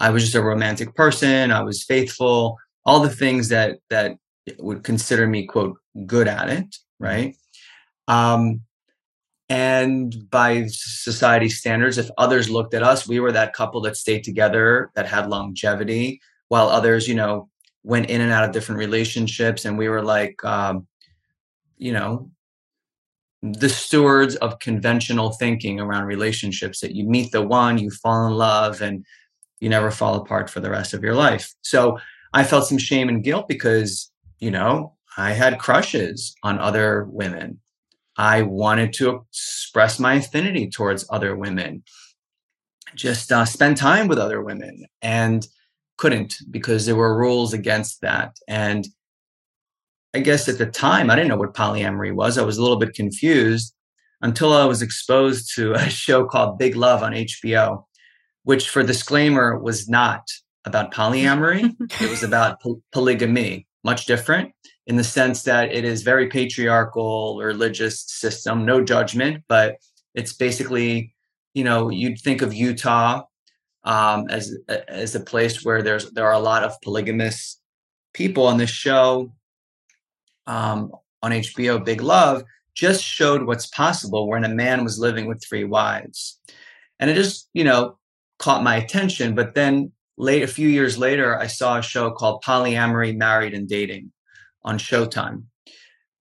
[0.00, 4.16] i was just a romantic person i was faithful all the things that that
[4.58, 7.36] would consider me quote good at it right
[8.08, 8.60] um
[9.48, 14.24] and by society standards if others looked at us we were that couple that stayed
[14.24, 17.48] together that had longevity while others you know
[17.84, 20.88] went in and out of different relationships and we were like um
[21.76, 22.30] you know
[23.42, 28.34] the stewards of conventional thinking around relationships that you meet the one, you fall in
[28.34, 29.04] love, and
[29.60, 31.52] you never fall apart for the rest of your life.
[31.62, 31.98] So
[32.32, 37.60] I felt some shame and guilt because, you know, I had crushes on other women.
[38.16, 41.82] I wanted to express my affinity towards other women,
[42.94, 45.46] just uh, spend time with other women, and
[45.96, 48.36] couldn't because there were rules against that.
[48.46, 48.86] And
[50.14, 52.36] I guess at the time, I didn't know what polyamory was.
[52.36, 53.74] I was a little bit confused
[54.20, 57.84] until I was exposed to a show called Big Love on HBO,
[58.44, 60.28] which, for disclaimer, was not
[60.64, 61.74] about polyamory.
[62.00, 64.52] it was about po- polygamy, much different
[64.86, 69.76] in the sense that it is very patriarchal, religious system, no judgment, but
[70.14, 71.14] it's basically,
[71.54, 73.22] you know, you'd think of Utah
[73.84, 77.60] um, as as a place where there's there are a lot of polygamous
[78.12, 79.32] people on this show
[80.46, 82.42] um, on HBO, Big Love,
[82.74, 86.40] just showed what's possible when a man was living with three wives.
[86.98, 87.98] And it just, you know,
[88.38, 89.34] caught my attention.
[89.34, 93.68] But then late, a few years later, I saw a show called Polyamory, Married and
[93.68, 94.12] Dating
[94.64, 95.44] on Showtime.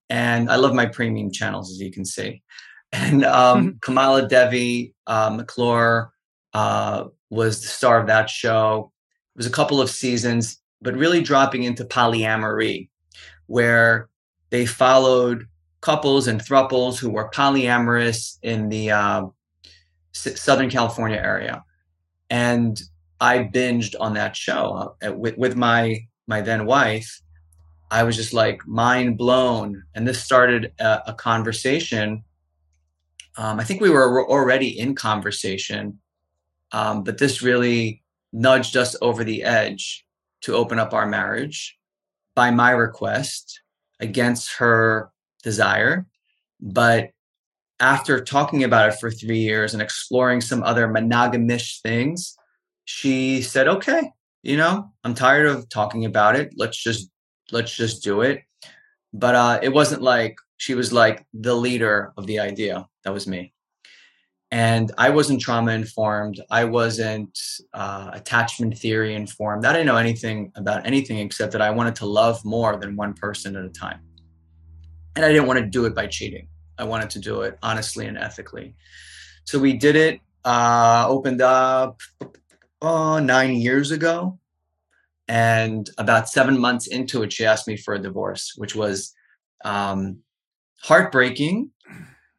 [0.10, 2.42] And I love my premium channels, as you can see.
[2.94, 6.12] And um, Kamala Devi uh, McClure
[6.54, 8.92] uh, was the star of that show.
[9.34, 12.90] It was a couple of seasons, but really dropping into polyamory,
[13.48, 14.10] where
[14.52, 15.48] they followed
[15.80, 19.26] couples and thruples who were polyamorous in the uh,
[20.14, 21.64] S- Southern California area,
[22.30, 22.80] and
[23.20, 27.22] I binged on that show uh, with, with my my then wife.
[27.90, 32.24] I was just like mind blown, and this started a, a conversation.
[33.38, 36.00] Um, I think we were already in conversation,
[36.74, 40.06] um, but this really nudged us over the edge
[40.42, 41.78] to open up our marriage
[42.36, 43.62] by my request
[44.02, 45.12] against her
[45.44, 46.06] desire.
[46.60, 47.12] But
[47.80, 52.36] after talking about it for three years and exploring some other monogamish things,
[52.86, 54.12] she said, okay,
[54.44, 56.54] you know, I'm tired of talking about it.
[56.56, 57.10] Let's just
[57.52, 58.44] let's just do it.
[59.14, 62.88] But uh, it wasn't like she was like the leader of the idea.
[63.04, 63.54] That was me.
[64.52, 66.42] And I wasn't trauma informed.
[66.50, 67.40] I wasn't
[67.74, 69.66] uh, attachment theory informed.
[69.66, 73.14] I didn't know anything about anything except that I wanted to love more than one
[73.14, 74.02] person at a time.
[75.16, 76.48] And I didn't want to do it by cheating.
[76.78, 78.76] I wanted to do it honestly and ethically.
[79.46, 82.02] So we did it, uh, opened up,
[82.82, 84.38] nine years ago.
[85.28, 89.14] And about seven months into it, she asked me for a divorce, which was
[89.64, 90.18] um,
[90.82, 91.72] heartbreaking.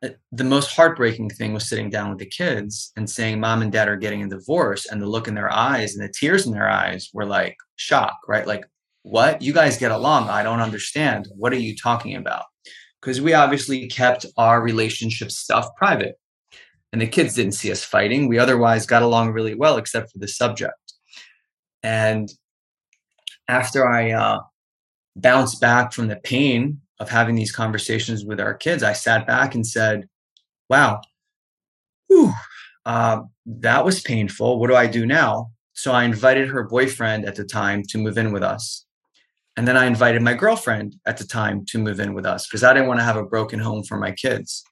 [0.03, 3.73] Uh, the most heartbreaking thing was sitting down with the kids and saying, Mom and
[3.73, 4.87] dad are getting a divorce.
[4.87, 8.17] And the look in their eyes and the tears in their eyes were like shock,
[8.27, 8.47] right?
[8.47, 8.65] Like,
[9.03, 9.43] what?
[9.43, 10.29] You guys get along.
[10.29, 11.29] I don't understand.
[11.37, 12.45] What are you talking about?
[13.01, 16.17] Because we obviously kept our relationship stuff private
[16.93, 18.29] and the kids didn't see us fighting.
[18.29, 20.75] We otherwise got along really well, except for the subject.
[21.83, 22.31] And
[23.49, 24.41] after I uh,
[25.17, 29.55] bounced back from the pain of having these conversations with our kids, I sat back
[29.55, 30.09] and said,
[30.69, 31.01] wow,
[32.09, 32.33] whew,
[32.87, 34.59] uh, that was painful.
[34.59, 35.51] What do I do now?
[35.73, 38.85] So I invited her boyfriend at the time to move in with us.
[39.57, 42.65] And then I invited my girlfriend at the time to move in with us because
[42.65, 44.65] I didn't want to have a broken home for my kids.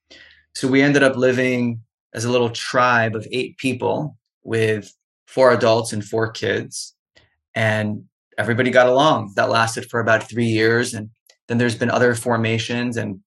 [0.54, 1.82] So we ended up living
[2.14, 4.92] as a little tribe of eight people with
[5.26, 6.94] four adults and four kids.
[7.54, 8.04] And
[8.38, 9.34] everybody got along.
[9.36, 10.94] That lasted for about three years.
[10.94, 11.10] And
[11.50, 12.96] then there's been other formations.
[12.96, 13.20] And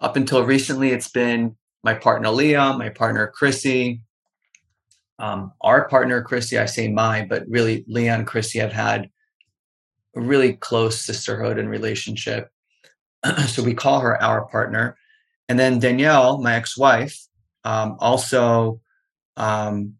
[0.00, 4.02] up until recently, it's been my partner Leah, my partner Chrissy,
[5.20, 6.58] um, our partner Chrissy.
[6.58, 9.08] I say my, but really Leah and Chrissy have had
[10.16, 12.50] a really close sisterhood and relationship.
[13.46, 14.96] so we call her our partner.
[15.48, 17.16] And then Danielle, my ex-wife,
[17.62, 18.80] um, also
[19.36, 19.94] um,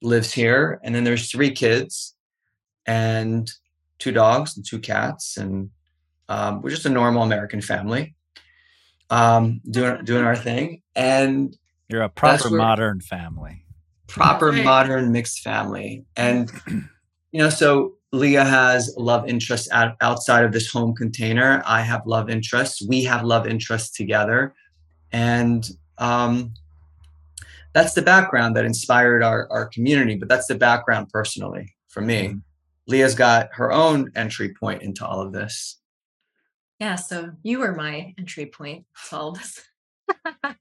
[0.00, 0.80] lives here.
[0.82, 2.14] And then there's three kids
[2.86, 3.50] and
[3.98, 5.36] two dogs and two cats.
[5.36, 5.70] And
[6.30, 8.14] um, we're just a normal American family
[9.10, 10.80] um, doing, doing our thing.
[10.94, 11.54] And
[11.88, 13.64] you're a proper modern family.
[14.06, 16.04] Proper modern mixed family.
[16.16, 16.50] And,
[17.32, 21.62] you know, so Leah has love interests outside of this home container.
[21.66, 22.80] I have love interests.
[22.80, 24.54] We have love interests together.
[25.12, 26.54] And um,
[27.72, 32.28] that's the background that inspired our, our community, but that's the background personally for me.
[32.28, 32.38] Mm-hmm.
[32.86, 35.79] Leah's got her own entry point into all of this.
[36.80, 39.60] Yeah, so you were my entry point to all this.
[40.44, 40.54] uh,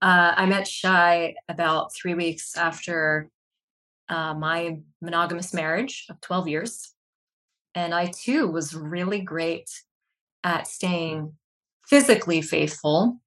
[0.00, 3.30] I met Shai about three weeks after
[4.08, 6.94] uh, my monogamous marriage of 12 years.
[7.74, 9.70] And I too was really great
[10.42, 11.34] at staying
[11.86, 13.20] physically faithful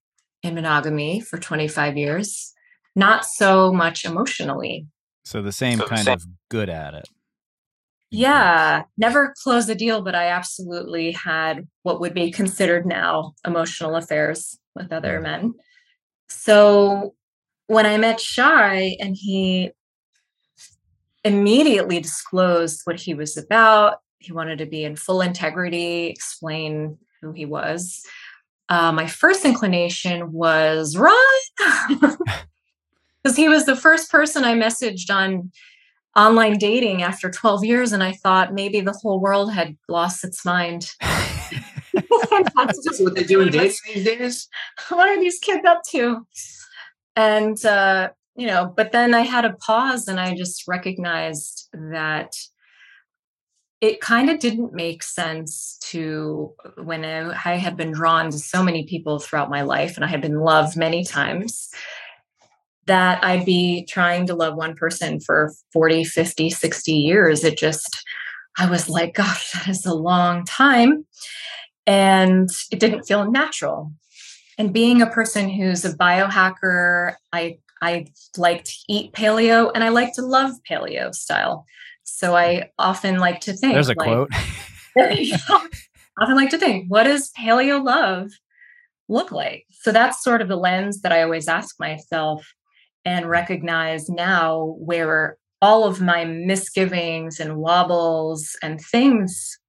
[0.44, 2.54] in monogamy for 25 years
[2.96, 4.88] not so much emotionally.
[5.24, 6.14] So the same so kind same.
[6.14, 7.08] of good at it.
[8.14, 13.96] Yeah, never closed a deal, but I absolutely had what would be considered now emotional
[13.96, 15.54] affairs with other men.
[16.28, 17.16] So
[17.68, 19.72] when I met Shai and he
[21.24, 27.32] immediately disclosed what he was about, he wanted to be in full integrity, explain who
[27.32, 28.04] he was.
[28.68, 31.16] Uh, my first inclination was run.
[33.24, 35.52] because he was the first person I messaged on
[36.16, 40.44] online dating after 12 years and I thought maybe the whole world had lost its
[40.46, 40.92] mind.
[42.56, 44.48] That's just what they do in dating these days.
[44.90, 46.26] What are these kids up to?
[47.16, 52.34] And uh, you know, but then I had a pause and I just recognized that
[53.82, 58.64] it kind of didn't make sense to when I, I had been drawn to so
[58.64, 61.70] many people throughout my life and I had been loved many times
[62.88, 67.44] that I'd be trying to love one person for 40, 50, 60 years.
[67.44, 68.06] It just,
[68.58, 71.06] I was like, gosh, that is a long time.
[71.86, 73.92] And it didn't feel natural.
[74.58, 78.06] And being a person who's a biohacker, I I
[78.38, 81.66] like to eat paleo and I like to love paleo style.
[82.04, 84.30] So I often like to think There's a like, quote.
[86.20, 88.30] often like to think, what does paleo love
[89.10, 89.66] look like?
[89.72, 92.46] So that's sort of the lens that I always ask myself
[93.06, 99.60] and recognize now where all of my misgivings and wobbles and things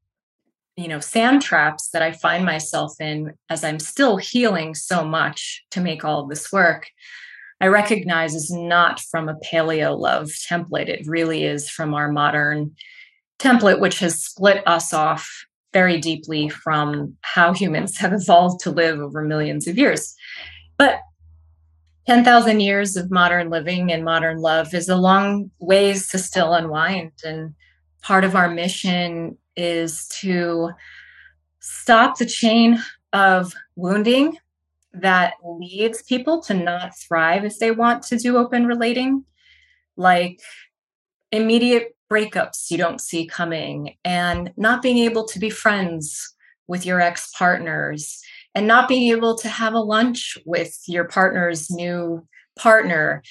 [0.76, 5.64] you know sand traps that i find myself in as i'm still healing so much
[5.70, 6.88] to make all of this work
[7.60, 10.88] i recognize is not from a paleo love template.
[10.88, 12.74] It really is from our modern
[13.38, 18.98] template which has split us off very deeply from how humans have evolved to live
[18.98, 20.14] over millions of years
[22.06, 27.12] 10,000 years of modern living and modern love is a long ways to still unwind.
[27.24, 27.54] And
[28.02, 30.70] part of our mission is to
[31.60, 32.82] stop the chain
[33.12, 34.36] of wounding
[34.92, 39.24] that leads people to not thrive if they want to do open relating,
[39.96, 40.40] like
[41.30, 46.34] immediate breakups you don't see coming, and not being able to be friends
[46.66, 48.22] with your ex partners
[48.54, 52.26] and not being able to have a lunch with your partner's new
[52.56, 53.22] partner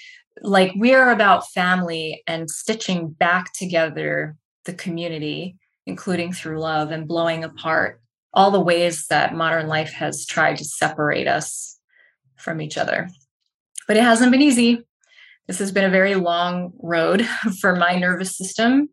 [0.42, 7.44] like we're about family and stitching back together the community, including through love and blowing
[7.44, 8.02] apart
[8.34, 11.78] all the ways that modern life has tried to separate us
[12.38, 13.10] from each other.
[13.88, 14.86] But it hasn't been easy.
[15.48, 17.28] This has been a very long road
[17.60, 18.90] for my nervous system.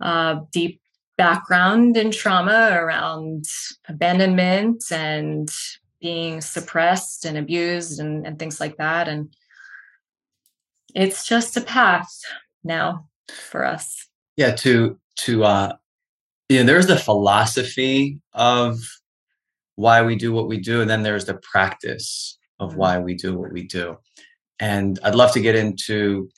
[0.00, 0.80] Uh, deep
[1.16, 3.44] background in trauma around
[3.88, 5.48] abandonment and
[6.00, 9.08] being suppressed and abused and, and things like that.
[9.08, 9.34] And
[10.94, 12.20] it's just a path
[12.64, 14.08] now for us.
[14.36, 15.72] Yeah, to to uh
[16.48, 18.78] you know, there's the philosophy of
[19.74, 22.78] why we do what we do, and then there's the practice of mm-hmm.
[22.78, 23.96] why we do what we do.
[24.60, 26.30] And I'd love to get into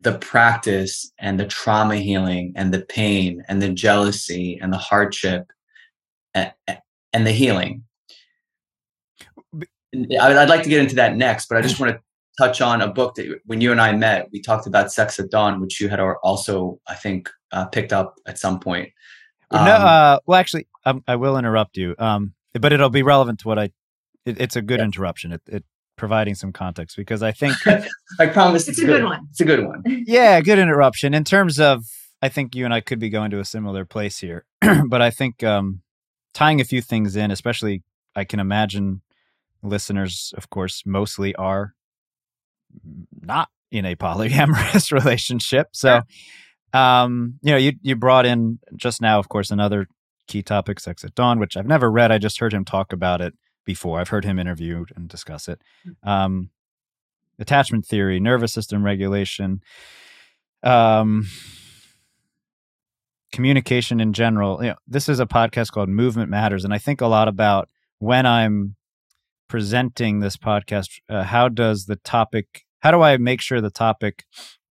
[0.00, 5.50] the practice and the trauma healing and the pain and the jealousy and the hardship
[6.34, 6.52] and,
[7.12, 7.82] and the healing.
[9.94, 12.00] I'd like to get into that next, but I just want to
[12.38, 15.30] touch on a book that when you and I met, we talked about Sex at
[15.30, 18.90] Dawn, which you had also, I think, uh, picked up at some point.
[19.50, 23.40] Um, no, uh, well, actually, um, I will interrupt you, um, but it'll be relevant
[23.40, 23.70] to what I.
[24.24, 24.86] It, it's a good yeah.
[24.86, 25.32] interruption.
[25.32, 25.64] It, it
[25.96, 27.54] providing some context because I think
[28.18, 29.26] I promise it's, it's a good, good one.
[29.30, 29.82] It's a good one.
[30.06, 31.14] Yeah, good interruption.
[31.14, 31.84] In terms of,
[32.22, 34.44] I think you and I could be going to a similar place here,
[34.88, 35.80] but I think um,
[36.32, 37.82] tying a few things in, especially
[38.14, 39.02] I can imagine
[39.62, 41.74] listeners, of course, mostly are
[43.20, 45.68] not in a polyamorous relationship.
[45.72, 46.02] So,
[46.72, 49.86] um, you know, you you brought in just now, of course, another
[50.28, 52.12] key topic, Sex at Dawn, which I've never read.
[52.12, 53.34] I just heard him talk about it
[53.66, 54.00] before.
[54.00, 55.60] I've heard him interviewed and discuss it.
[55.86, 56.08] Mm.
[56.08, 56.50] Um,
[57.38, 59.60] attachment theory, nervous system regulation,
[60.62, 61.26] um,
[63.32, 64.62] communication in general.
[64.62, 67.68] You know, this is a podcast called Movement Matters, and I think a lot about
[67.98, 68.76] when I'm
[69.48, 71.00] presenting this podcast.
[71.08, 72.64] Uh, how does the topic?
[72.80, 74.24] How do I make sure the topic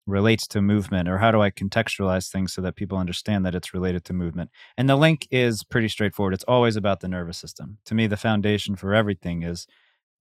[0.08, 3.74] relates to movement or how do I contextualize things so that people understand that it's
[3.74, 4.52] related to movement?
[4.78, 6.34] And the link is pretty straightforward.
[6.34, 7.80] It's always about the nervous system.
[7.86, 9.68] To me, the foundation for everything is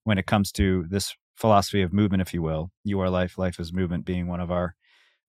[0.03, 3.59] when it comes to this philosophy of movement, if you will, you are life, life
[3.59, 4.75] is movement being one of our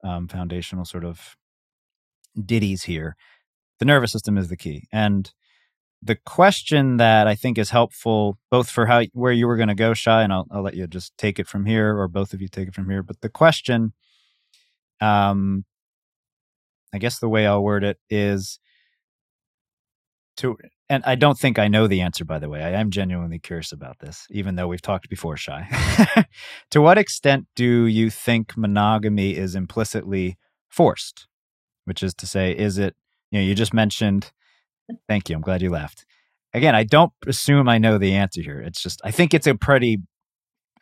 [0.02, 1.36] um, foundational sort of
[2.44, 3.16] ditties here.
[3.78, 4.88] The nervous system is the key.
[4.92, 5.32] And
[6.02, 9.74] the question that I think is helpful, both for how where you were going to
[9.74, 12.42] go, Shai, and I'll, I'll let you just take it from here, or both of
[12.42, 13.02] you take it from here.
[13.02, 13.94] But the question
[15.04, 15.64] um,
[16.92, 18.58] I guess the way I'll word it is
[20.38, 20.56] to,
[20.88, 22.62] and I don't think I know the answer, by the way.
[22.62, 25.68] I am genuinely curious about this, even though we've talked before, Shai.
[26.70, 30.36] to what extent do you think monogamy is implicitly
[30.68, 31.26] forced?
[31.84, 32.94] Which is to say, is it,
[33.30, 34.32] you know, you just mentioned,
[35.08, 36.06] thank you, I'm glad you laughed.
[36.54, 38.60] Again, I don't assume I know the answer here.
[38.60, 39.98] It's just, I think it's a pretty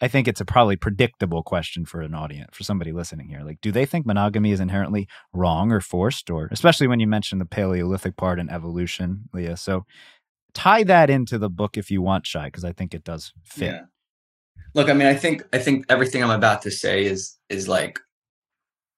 [0.03, 3.43] I think it's a probably predictable question for an audience, for somebody listening here.
[3.43, 7.39] Like, do they think monogamy is inherently wrong or forced, or especially when you mention
[7.39, 9.57] the Paleolithic part and evolution, Leah?
[9.57, 9.87] So
[10.55, 13.67] tie that into the book if you want, Shai, because I think it does fit.
[13.67, 13.81] Yeah.
[14.75, 18.01] Look, I mean, I think I think everything I'm about to say is is like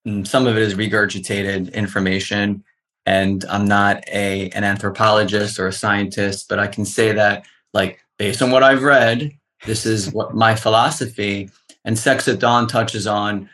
[0.09, 2.65] mm, some of it is regurgitated information,
[3.05, 7.45] and I'm not a an anthropologist or a scientist, but I can say that
[7.75, 9.33] like based on what I've read
[9.67, 11.51] this is what my philosophy.
[11.85, 13.49] And Sex at Dawn touches on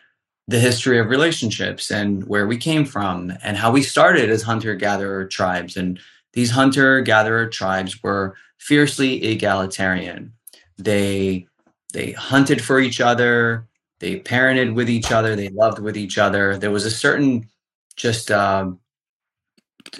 [0.48, 4.74] the history of relationships and where we came from and how we started as hunter
[4.74, 5.76] gatherer tribes.
[5.76, 6.00] And
[6.32, 10.32] these hunter gatherer tribes were fiercely egalitarian.
[10.78, 11.46] They
[11.92, 13.66] they hunted for each other,
[13.98, 16.56] they parented with each other, they loved with each other.
[16.56, 17.48] There was a certain
[17.96, 18.70] just uh,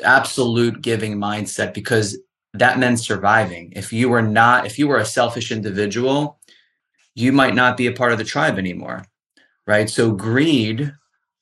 [0.04, 2.16] absolute giving mindset because
[2.54, 3.72] that meant surviving.
[3.76, 6.38] If you were not, if you were a selfish individual,
[7.14, 9.04] you might not be a part of the tribe anymore.
[9.66, 9.88] Right.
[9.88, 10.92] So greed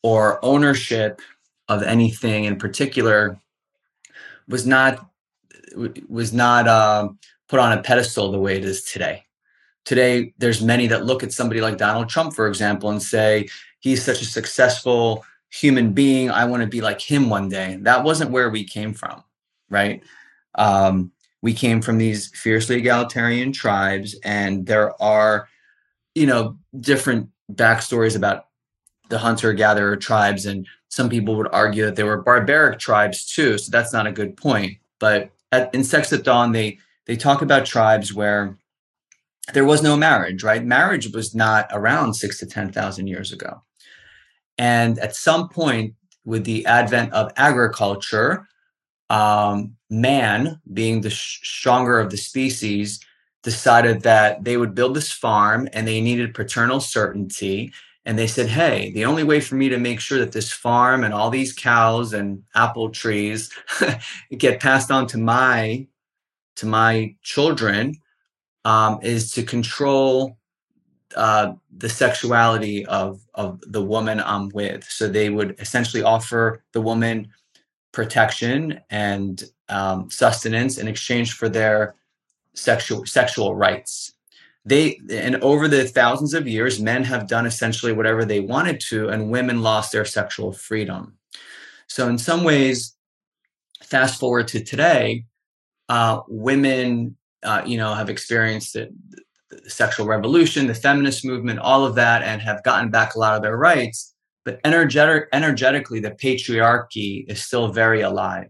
[0.02, 1.20] or ownership
[1.68, 3.40] of anything in particular
[4.48, 5.06] was not
[6.08, 7.08] was not uh,
[7.48, 9.24] put on a pedestal the way it is today.
[9.84, 13.48] Today, there's many that look at somebody like Donald Trump, for example, and say
[13.80, 16.30] he's such a successful human being.
[16.30, 17.78] I want to be like him one day.
[17.80, 19.22] That wasn't where we came from,
[19.70, 20.02] right?
[20.58, 25.48] Um, we came from these fiercely egalitarian tribes, and there are,
[26.14, 28.46] you know, different backstories about
[29.08, 30.46] the hunter gatherer tribes.
[30.46, 33.56] And some people would argue that they were barbaric tribes too.
[33.56, 34.78] So that's not a good point.
[34.98, 38.58] But at, in Sex at Dawn, they they talk about tribes where
[39.54, 40.62] there was no marriage, right?
[40.62, 43.62] Marriage was not around six to 10,000 years ago.
[44.58, 45.94] And at some point,
[46.26, 48.46] with the advent of agriculture,
[49.10, 53.00] um, man, being the sh- stronger of the species,
[53.42, 57.72] decided that they would build this farm and they needed paternal certainty
[58.04, 61.04] and they said, "Hey, the only way for me to make sure that this farm
[61.04, 63.50] and all these cows and apple trees
[64.38, 65.86] get passed on to my
[66.56, 67.94] to my children
[68.64, 70.38] um, is to control
[71.16, 74.84] uh, the sexuality of of the woman I'm with.
[74.84, 77.28] So they would essentially offer the woman
[77.92, 81.94] protection and um, sustenance in exchange for their
[82.54, 84.12] sexual sexual rights.
[84.64, 89.08] They and over the thousands of years, men have done essentially whatever they wanted to,
[89.08, 91.14] and women lost their sexual freedom.
[91.86, 92.94] So in some ways,
[93.82, 95.24] fast forward to today,
[95.88, 98.92] uh, women, uh, you know, have experienced the,
[99.50, 103.36] the sexual revolution, the feminist movement, all of that, and have gotten back a lot
[103.36, 104.14] of their rights.
[104.48, 108.48] But energetic, energetically, the patriarchy is still very alive.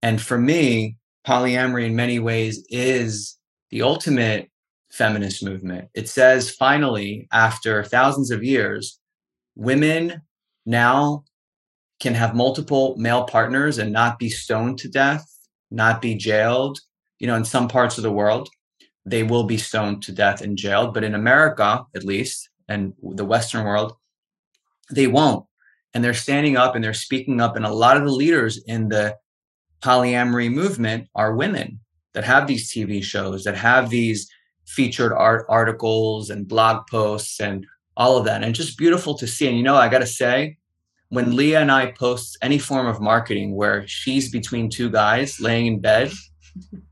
[0.00, 0.96] And for me,
[1.26, 3.36] polyamory in many ways is
[3.72, 4.48] the ultimate
[4.92, 5.88] feminist movement.
[5.94, 9.00] It says finally, after thousands of years,
[9.56, 10.22] women
[10.64, 11.24] now
[11.98, 15.28] can have multiple male partners and not be stoned to death,
[15.72, 16.78] not be jailed.
[17.18, 18.48] You know, in some parts of the world,
[19.04, 20.94] they will be stoned to death and jailed.
[20.94, 23.96] But in America, at least, and the Western world,
[24.90, 25.46] they won't.
[25.92, 27.56] And they're standing up and they're speaking up.
[27.56, 29.16] And a lot of the leaders in the
[29.82, 31.80] polyamory movement are women
[32.12, 34.28] that have these TV shows, that have these
[34.66, 37.66] featured art articles and blog posts and
[37.96, 38.42] all of that.
[38.44, 39.48] And just beautiful to see.
[39.48, 40.58] And you know, I got to say,
[41.08, 45.66] when Leah and I post any form of marketing where she's between two guys laying
[45.66, 46.12] in bed,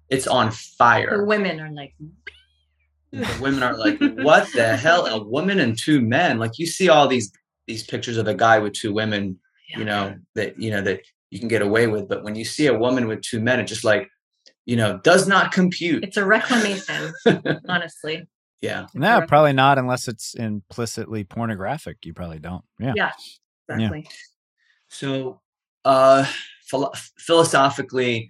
[0.09, 1.19] it's on fire.
[1.19, 1.95] The women are like,
[3.13, 5.07] the women are like, what the hell?
[5.07, 6.39] A woman and two men.
[6.39, 7.33] Like you see all these
[7.69, 9.39] these pictures of a guy with two women,
[9.71, 9.79] yeah.
[9.79, 12.09] you know, that you know that you can get away with.
[12.09, 14.09] But when you see a woman with two men, it's just like,
[14.67, 16.03] you know, does not compute.
[16.03, 17.13] It's a reclamation,
[17.69, 18.27] honestly.
[18.61, 18.87] Yeah.
[18.95, 21.99] No, probably not unless it's implicitly pornographic.
[22.03, 22.65] You probably don't.
[22.81, 22.95] Yeah.
[22.97, 23.13] Yeah.
[23.69, 24.01] Exactly.
[24.01, 24.11] Yeah.
[24.89, 25.41] So,
[25.85, 26.27] uh,
[26.67, 28.29] philo- philosophically,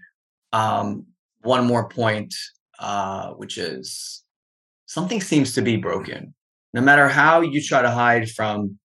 [0.53, 1.07] um,
[1.43, 2.35] one more point,
[2.79, 4.23] uh, which is
[4.87, 6.35] something seems to be broken.
[6.75, 8.79] No matter how you try to hide from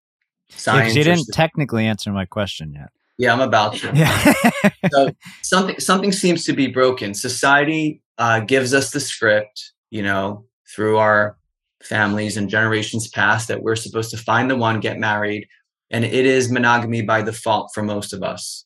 [0.49, 0.93] science.
[0.93, 2.89] Yeah, you didn't technically answer my question yet.
[3.17, 3.91] Yeah, I'm about to.
[3.93, 4.33] Yeah.
[4.91, 5.09] so
[5.41, 7.13] something something seems to be broken.
[7.13, 11.37] Society uh, gives us the script, you know, through our
[11.83, 15.47] families and generations past that we're supposed to find the one, get married,
[15.91, 18.65] and it is monogamy by default for most of us,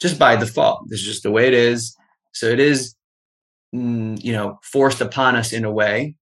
[0.00, 0.88] just by default.
[0.88, 1.96] This is just the way it is.
[2.32, 2.94] So it is,
[3.74, 6.16] mm, you know, forced upon us in a way.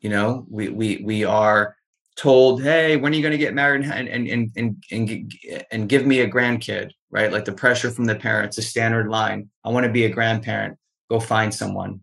[0.00, 1.76] You know, we we we are
[2.16, 5.32] told, "Hey, when are you going to get married and and and and and,
[5.70, 9.48] and give me a grandkid?" Right, like the pressure from the parents, a standard line.
[9.64, 10.76] I want to be a grandparent.
[11.08, 12.00] Go find someone.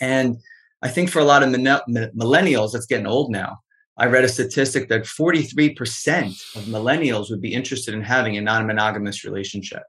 [0.00, 0.38] And
[0.82, 3.58] I think for a lot of millennials, that's getting old now.
[3.98, 9.24] I read a statistic that 43% of millennials would be interested in having a non-monogamous
[9.24, 9.82] relationship.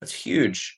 [0.00, 0.76] That's huge.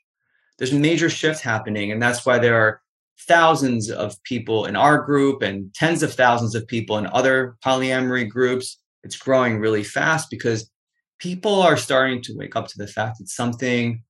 [0.59, 2.82] There's a major shift happening, and that's why there are
[3.27, 8.29] thousands of people in our group and tens of thousands of people in other polyamory
[8.29, 8.79] groups.
[9.05, 10.71] It's growing really fast because
[11.19, 14.03] people are starting to wake up to the fact that something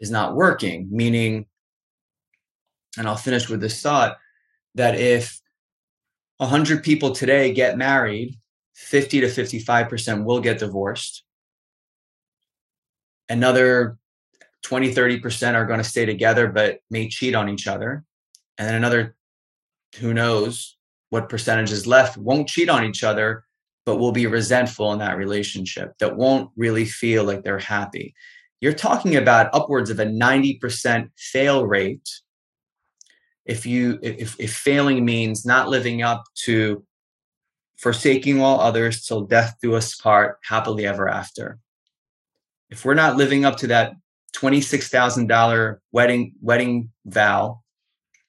[0.00, 1.46] is not working, meaning,
[2.96, 4.18] and I'll finish with this thought
[4.74, 5.40] that if
[6.38, 8.38] 100 people today get married,
[8.74, 11.24] 50 to 55% will get divorced.
[13.28, 13.98] Another
[14.62, 18.04] 20, 30% are going to stay together but may cheat on each other.
[18.58, 19.16] And then another,
[19.98, 20.76] who knows
[21.10, 23.44] what percentage is left, won't cheat on each other,
[23.86, 28.14] but will be resentful in that relationship, that won't really feel like they're happy.
[28.60, 32.08] You're talking about upwards of a 90% fail rate.
[33.44, 36.84] If you if, if failing means not living up to
[37.76, 41.58] forsaking all others till death do us part, happily ever after.
[42.70, 43.92] If we're not living up to that
[44.34, 47.60] $26,000 wedding wedding vow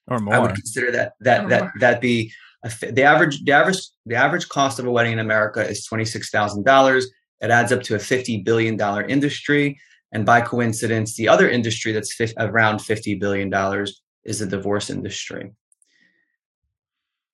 [0.08, 0.34] or more.
[0.34, 1.72] I would consider that that or that more.
[1.80, 2.32] that be
[2.64, 7.04] a, the average the average the average cost of a wedding in America is $26,000.
[7.40, 9.78] It adds up to a 50 billion dollar industry
[10.12, 14.90] and by coincidence the other industry that's fi- around 50 billion dollars is the divorce
[14.90, 15.52] industry.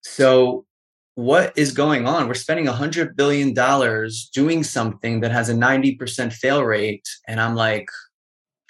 [0.03, 0.67] So
[1.15, 2.27] what is going on?
[2.27, 7.07] We're spending a hundred billion dollars doing something that has a 90% fail rate.
[7.29, 7.87] And I'm like,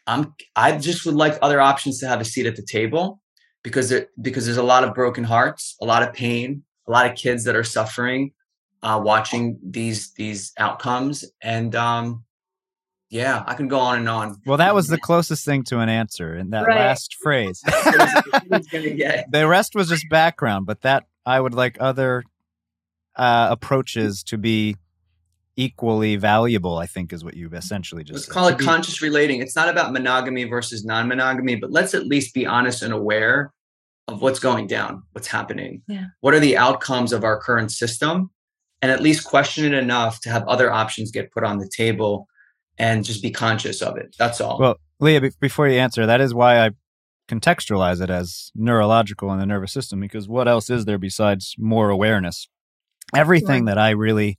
[0.06, 3.21] I'm I just would like other options to have a seat at the table
[3.62, 7.10] because there, because there's a lot of broken hearts, a lot of pain, a lot
[7.10, 8.32] of kids that are suffering
[8.82, 12.24] uh, watching these these outcomes, and um,
[13.10, 14.40] yeah, I can go on and on.
[14.44, 16.78] Well, that was the closest thing to an answer in that right.
[16.78, 17.60] last phrase.
[17.64, 22.24] the rest was just background, but that I would like other
[23.14, 24.76] uh, approaches to be
[25.56, 28.32] equally valuable i think is what you've essentially just let's said.
[28.32, 32.46] call it conscious relating it's not about monogamy versus non-monogamy but let's at least be
[32.46, 33.52] honest and aware
[34.08, 36.06] of what's going down what's happening Yeah.
[36.20, 38.30] what are the outcomes of our current system
[38.80, 42.26] and at least question it enough to have other options get put on the table
[42.78, 46.20] and just be conscious of it that's all Well, Leah, be- before you answer, that
[46.20, 46.70] is why I
[47.28, 51.90] contextualize it as neurological in the nervous system, because what else is there besides more
[51.90, 52.48] awareness?
[53.14, 54.38] Everything that I really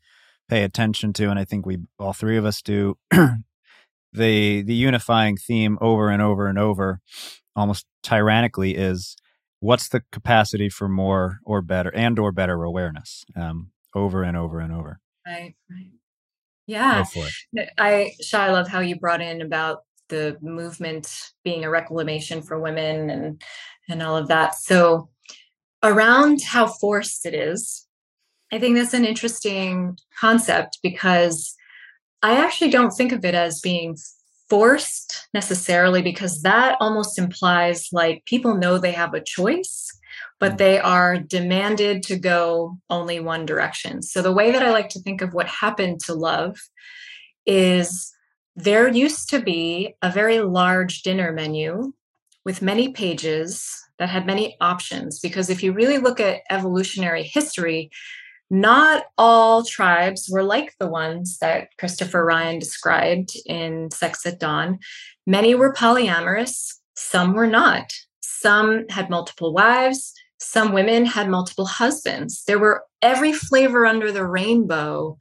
[0.54, 5.36] pay attention to, and I think we all three of us do, the the unifying
[5.36, 6.99] theme over and over and over,
[7.56, 9.16] almost tyrannically, is
[9.62, 14.60] what's the capacity for more or better and or better awareness, um, over and over
[14.60, 14.99] and over.
[15.26, 15.91] Right, right.
[16.68, 17.04] Yeah.
[17.80, 19.80] I Shai, I love how you brought in about
[20.10, 23.41] the movement being a reclamation for women and
[23.89, 24.54] and all of that.
[24.54, 25.10] So
[25.82, 27.82] around how forced it is,
[28.54, 31.56] I think that's an interesting concept because
[32.22, 33.97] I actually don't think of it as being
[34.47, 39.89] forced necessarily because that almost implies like people know they have a choice
[40.39, 40.58] but mm.
[40.60, 44.04] they are demanded to go only one direction.
[44.04, 46.60] So the way that I like to think of what happened to love
[47.47, 48.14] is
[48.56, 51.93] there used to be a very large dinner menu
[52.45, 55.20] with many pages that had many options.
[55.20, 57.89] Because if you really look at evolutionary history,
[58.50, 64.80] not all tribes were like the ones that Christopher Ryan described in Sex at Dawn.
[65.26, 67.91] Many were polyamorous, some were not.
[68.22, 72.44] Some had multiple wives, some women had multiple husbands.
[72.46, 75.18] There were every flavor under the rainbow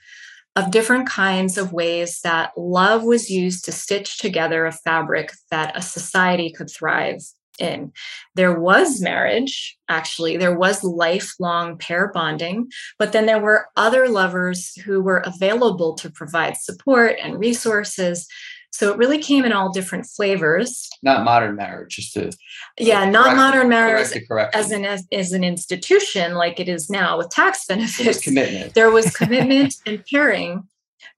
[0.57, 5.77] of different kinds of ways that love was used to stitch together a fabric that
[5.77, 7.23] a society could thrive
[7.63, 7.93] in.
[8.35, 14.75] There was marriage, actually, there was lifelong pair bonding, but then there were other lovers
[14.85, 18.27] who were available to provide support and resources.
[18.73, 20.89] So it really came in all different flavors.
[21.03, 22.33] not modern marriage just to
[22.79, 26.89] Yeah, not correct- modern marriage correct as an as, as an institution like it is
[26.89, 30.67] now with tax benefits commitment there was commitment and pairing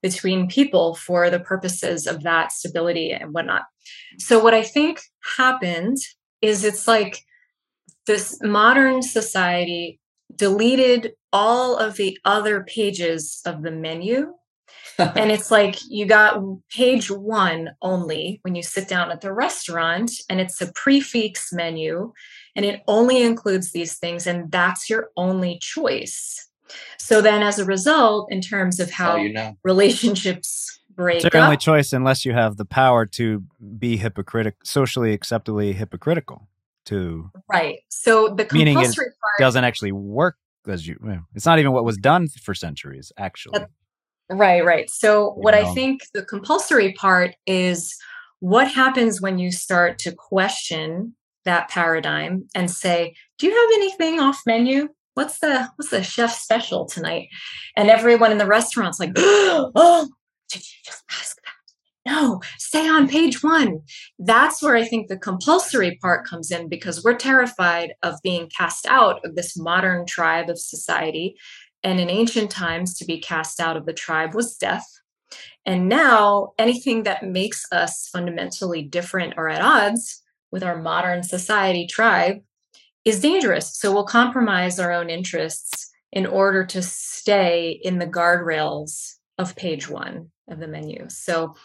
[0.01, 3.63] between people for the purposes of that stability and whatnot.
[4.19, 4.99] So, what I think
[5.37, 5.97] happened
[6.41, 7.23] is it's like
[8.07, 9.99] this modern society
[10.35, 14.33] deleted all of the other pages of the menu.
[14.97, 20.11] and it's like you got page one only when you sit down at the restaurant,
[20.29, 22.13] and it's a prix fixe menu,
[22.55, 26.47] and it only includes these things, and that's your only choice.
[26.97, 31.43] So then, as a result, in terms of how you know relationships break It's your
[31.43, 33.43] only choice unless you have the power to
[33.77, 36.47] be hypocritical, socially acceptably hypocritical.
[36.85, 37.79] To right?
[37.89, 40.37] So the Meaning it compulsory part, doesn't actually work
[40.67, 40.97] as you.
[41.33, 43.11] It's not even what was done for centuries.
[43.17, 43.65] Actually,
[44.29, 44.87] right, right.
[44.89, 47.95] So what You I think the compulsory part is
[48.39, 54.19] what happens when you start to question that paradigm and say, "Do you have anything
[54.19, 57.29] off menu?" What's the what's the chef special tonight?
[57.75, 60.09] And everyone in the restaurant's like, "Oh,
[60.49, 61.55] did you just ask that?"
[62.05, 63.79] No, stay on page one.
[64.19, 68.85] That's where I think the compulsory part comes in because we're terrified of being cast
[68.85, 71.35] out of this modern tribe of society.
[71.83, 74.85] And in ancient times, to be cast out of the tribe was death.
[75.65, 80.21] And now, anything that makes us fundamentally different or at odds
[80.51, 82.37] with our modern society tribe
[83.03, 83.75] is dangerous.
[83.77, 89.89] So we'll compromise our own interests in order to stay in the guardrails of page
[89.89, 91.05] one of the menu.
[91.09, 91.55] So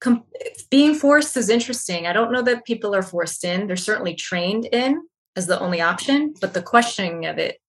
[0.00, 0.24] com-
[0.70, 2.06] being forced is interesting.
[2.06, 3.66] I don't know that people are forced in.
[3.66, 5.02] They're certainly trained in
[5.36, 7.60] as the only option, but the questioning of it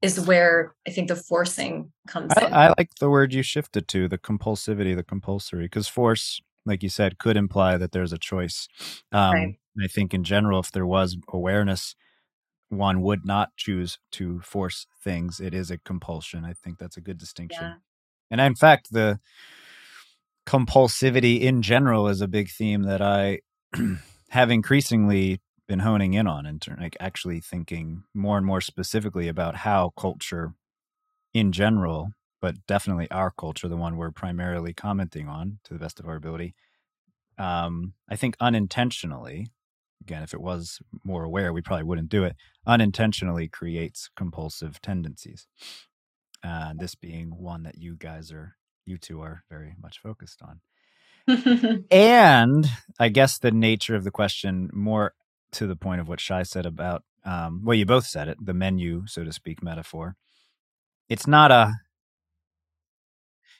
[0.00, 2.52] is where I think the forcing comes in.
[2.52, 6.84] I, I like the word you shifted to the compulsivity, the compulsory, because force, like
[6.84, 8.68] you said, could imply that there's a choice.
[9.10, 9.58] Um, Right.
[9.80, 11.94] I think in general, if there was awareness,
[12.68, 15.40] one would not choose to force things.
[15.40, 16.44] It is a compulsion.
[16.44, 17.62] I think that's a good distinction.
[17.62, 17.74] Yeah.
[18.30, 19.20] And in fact, the
[20.48, 23.40] compulsivity in general is a big theme that I
[24.30, 29.56] have increasingly been honing in on, and like actually thinking more and more specifically about
[29.56, 30.54] how culture
[31.34, 36.00] in general, but definitely our culture, the one we're primarily commenting on to the best
[36.00, 36.54] of our ability,
[37.36, 39.48] um, I think unintentionally,
[40.00, 42.36] again, if it was more aware, we probably wouldn't do it,
[42.66, 45.46] unintentionally creates compulsive tendencies.
[46.42, 48.54] Uh, this being one that you guys are,
[48.88, 50.60] you two are very much focused on.
[51.90, 52.66] And
[52.98, 55.12] I guess the nature of the question, more
[55.52, 58.54] to the point of what Shai said about, um, well, you both said it, the
[58.54, 60.16] menu, so to speak, metaphor.
[61.08, 61.74] It's not a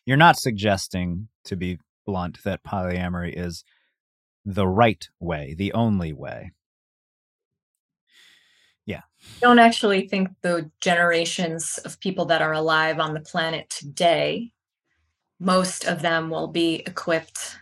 [0.08, 3.62] you're not suggesting, to be blunt, that polyamory is
[4.42, 6.52] the right way, the only way.
[8.86, 9.02] Yeah.
[9.22, 14.52] I don't actually think the generations of people that are alive on the planet today,
[15.40, 17.58] most of them will be equipped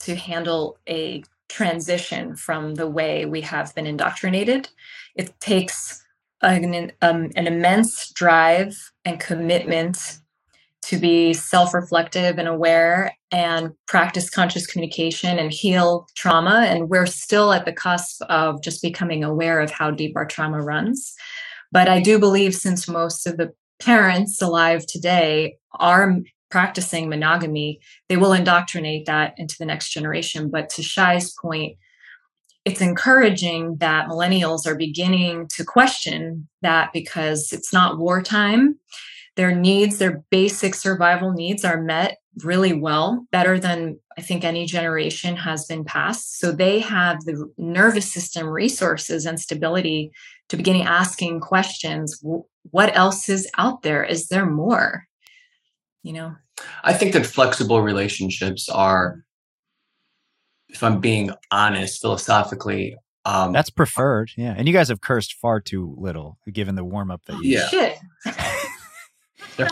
[0.00, 4.68] to handle a transition from the way we have been indoctrinated.
[5.14, 6.02] It takes
[6.40, 10.18] an, um, an immense drive and commitment
[10.82, 16.66] to be self reflective and aware and practice conscious communication and heal trauma.
[16.66, 20.60] And we're still at the cusp of just becoming aware of how deep our trauma
[20.60, 21.14] runs.
[21.70, 26.16] But I do believe since most of the parents alive today are
[26.52, 30.50] practicing monogamy, they will indoctrinate that into the next generation.
[30.50, 31.78] But to Shai's point,
[32.66, 38.78] it's encouraging that millennials are beginning to question that because it's not wartime.
[39.34, 44.66] Their needs, their basic survival needs are met really well, better than I think any
[44.66, 46.38] generation has been past.
[46.38, 50.12] So they have the nervous system resources and stability
[50.50, 52.22] to begin asking questions
[52.70, 54.04] what else is out there?
[54.04, 55.06] Is there more?
[56.02, 56.36] You know?
[56.84, 59.24] I think that flexible relationships are
[60.68, 64.30] if I'm being honest, philosophically, um, that's preferred.
[64.36, 67.58] Yeah, and you guys have cursed far too little, given the warm up that you.
[67.58, 67.68] Yeah.
[67.68, 67.98] Shit.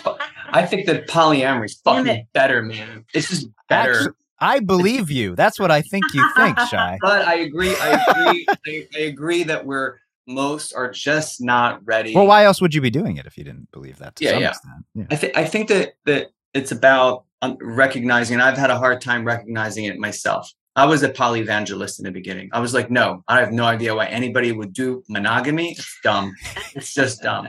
[0.53, 3.05] I think that polyamory is fucking better, man.
[3.14, 3.93] This is better.
[3.93, 5.35] Actually, I believe you.
[5.35, 6.99] That's what I think you think, Shai.
[7.01, 7.74] But I agree.
[7.76, 8.47] I agree.
[8.66, 9.97] I, I, agree that we're
[10.35, 12.14] most are just not ready.
[12.14, 14.18] Well, why else would you be doing it if you didn't believe that?
[14.20, 14.53] yeah, yeah.
[14.95, 15.05] yeah.
[15.11, 18.41] I think I think that that it's about um, recognizing.
[18.41, 20.51] I've had a hard time recognizing it myself.
[20.76, 22.49] I was a polyvangelist in the beginning.
[22.53, 25.72] I was like, no, I have no idea why anybody would do monogamy.
[25.72, 26.35] It's dumb.
[26.74, 27.49] it's just dumb.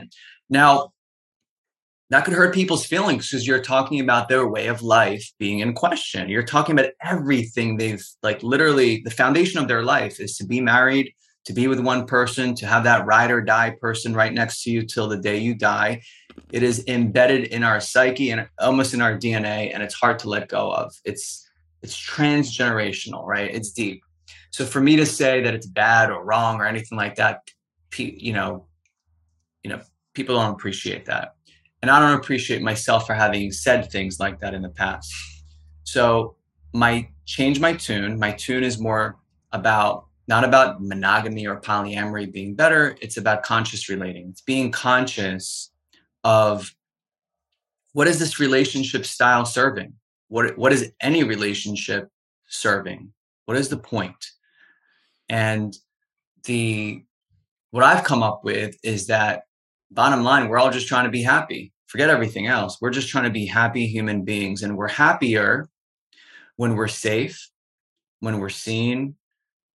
[0.50, 0.92] Now,
[2.10, 5.72] that could hurt people's feelings because you're talking about their way of life being in
[5.72, 6.28] question.
[6.28, 10.60] You're talking about everything they've like literally the foundation of their life is to be
[10.60, 11.14] married,
[11.44, 14.70] to be with one person, to have that ride or die person right next to
[14.70, 16.02] you till the day you die.
[16.52, 20.28] It is embedded in our psyche and almost in our DNA, and it's hard to
[20.28, 20.94] let go of.
[21.04, 21.48] It's
[21.82, 23.52] it's transgenerational, right?
[23.52, 24.02] It's deep.
[24.50, 27.50] So for me to say that it's bad or wrong or anything like that,
[27.96, 28.66] you know,
[29.64, 29.80] you know,
[30.14, 31.34] people don't appreciate that.
[31.80, 35.12] And I don't appreciate myself for having said things like that in the past.
[35.82, 36.36] So
[36.72, 38.18] my change my tune.
[38.18, 39.18] My tune is more
[39.52, 42.96] about not about monogamy or polyamory being better.
[43.00, 44.28] It's about conscious relating.
[44.30, 45.70] It's being conscious
[46.24, 46.74] of
[47.92, 49.94] what is this relationship style serving?
[50.32, 52.08] what what is any relationship
[52.48, 53.12] serving
[53.44, 54.30] what is the point?
[55.28, 55.76] and
[56.44, 57.04] the
[57.70, 59.42] what i've come up with is that
[59.92, 63.24] bottom line we're all just trying to be happy forget everything else we're just trying
[63.24, 65.68] to be happy human beings and we're happier
[66.56, 67.50] when we're safe
[68.20, 69.14] when we're seen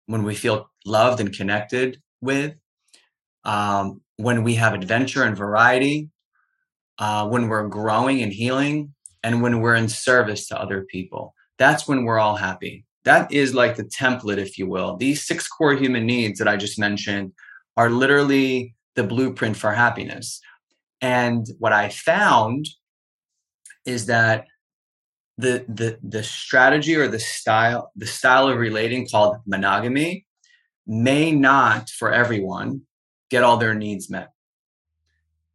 [0.08, 2.56] when we feel loved and connected with
[3.44, 6.10] um, when we have adventure and variety
[7.00, 8.94] uh, when we're growing and healing
[9.24, 11.34] and when we're in service to other people.
[11.58, 12.86] That's when we're all happy.
[13.04, 14.98] That is like the template, if you will.
[14.98, 17.32] These six core human needs that I just mentioned
[17.78, 20.42] are literally the blueprint for happiness.
[21.02, 22.68] And what I found
[23.86, 24.46] is that
[25.38, 30.26] the the the strategy or the style the style of relating called monogamy
[30.88, 32.82] may not for everyone
[33.30, 34.32] get all their needs met.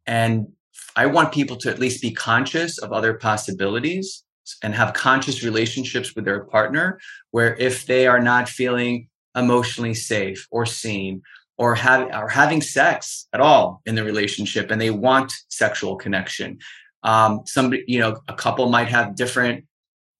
[0.05, 0.47] And
[0.95, 4.23] I want people to at least be conscious of other possibilities
[4.61, 6.99] and have conscious relationships with their partner
[7.31, 11.21] where if they are not feeling emotionally safe or seen
[11.57, 16.59] or have or having sex at all in the relationship and they want sexual connection
[17.03, 19.65] um, somebody you know a couple might have different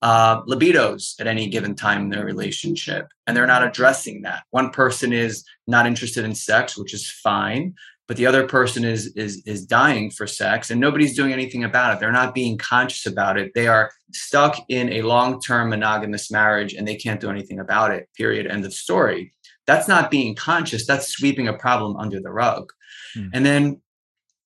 [0.03, 4.43] uh, libidos at any given time in their relationship and they're not addressing that.
[4.51, 7.73] One person is not interested in sex which is fine
[8.05, 11.93] but the other person is is is dying for sex and nobody's doing anything about
[11.93, 11.99] it.
[12.01, 13.53] They're not being conscious about it.
[13.55, 18.09] They are stuck in a long-term monogamous marriage and they can't do anything about it
[18.17, 18.45] period.
[18.45, 19.31] End of story.
[19.65, 20.85] That's not being conscious.
[20.85, 22.71] That's sweeping a problem under the rug.
[23.13, 23.29] Hmm.
[23.33, 23.81] and then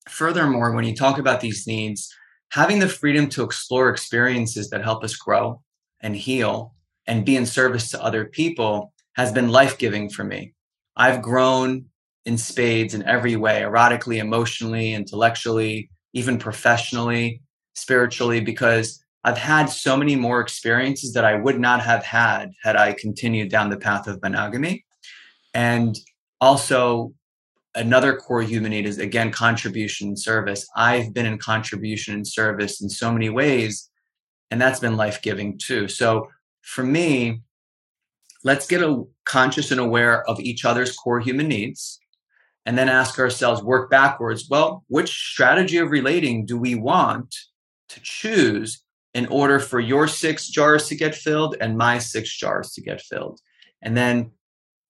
[0.07, 2.13] furthermore when you talk about these needs
[2.51, 5.61] having the freedom to explore experiences that help us grow
[6.01, 6.73] and heal
[7.05, 10.53] and be in service to other people has been life-giving for me
[10.95, 11.85] i've grown
[12.27, 17.41] in spades in every way erotically, emotionally, intellectually, even professionally,
[17.73, 22.75] spiritually, because I've had so many more experiences that I would not have had had
[22.75, 24.85] I continued down the path of monogamy.
[25.53, 25.97] And
[26.41, 27.13] also,
[27.77, 30.67] another core human need is again contribution and service.
[30.75, 33.89] I've been in contribution and service in so many ways
[34.51, 35.87] and that's been life giving too.
[35.87, 36.27] So
[36.61, 37.41] for me,
[38.43, 41.99] let's get a conscious and aware of each other's core human needs
[42.65, 47.33] and then ask ourselves work backwards well which strategy of relating do we want
[47.89, 52.71] to choose in order for your six jars to get filled and my six jars
[52.73, 53.39] to get filled
[53.81, 54.31] and then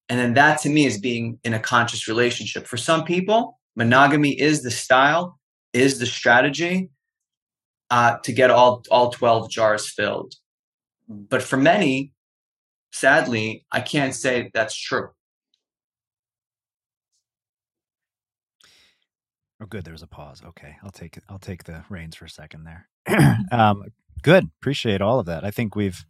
[0.09, 4.39] and then that to me is being in a conscious relationship for some people monogamy
[4.39, 5.39] is the style
[5.73, 6.89] is the strategy
[7.89, 10.33] uh, to get all all 12 jars filled
[11.07, 12.11] but for many
[12.91, 15.09] sadly i can't say that's true
[19.59, 19.85] Oh, good.
[19.85, 20.41] There's a pause.
[20.45, 22.87] Okay, I'll take I'll take the reins for a second there.
[23.51, 23.85] um,
[24.21, 24.49] good.
[24.61, 25.43] Appreciate all of that.
[25.43, 26.05] I think we've.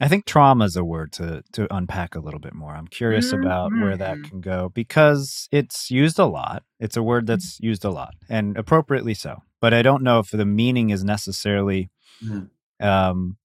[0.00, 2.74] I think trauma is a word to to unpack a little bit more.
[2.74, 3.44] I'm curious mm-hmm.
[3.44, 4.28] about where that mm-hmm.
[4.28, 6.64] can go because it's used a lot.
[6.78, 7.28] It's a word mm.
[7.28, 9.42] that's used a lot and appropriately so.
[9.60, 11.90] But I don't know if the meaning is necessarily
[12.22, 12.86] mm-hmm.
[12.86, 13.38] um,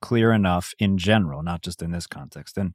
[0.00, 2.56] clear enough in general, not just in this context.
[2.56, 2.74] And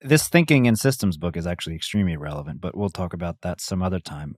[0.00, 3.82] this thinking in systems book is actually extremely relevant, but we'll talk about that some
[3.82, 4.34] other time.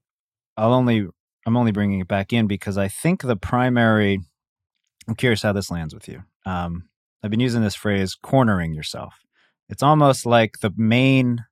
[0.58, 1.06] I'll only
[1.46, 4.20] I'm only bringing it back in because I think the primary.
[5.08, 6.24] I'm curious how this lands with you.
[6.46, 6.88] Um,
[7.22, 9.14] I've been using this phrase "cornering yourself."
[9.68, 11.44] It's almost like the main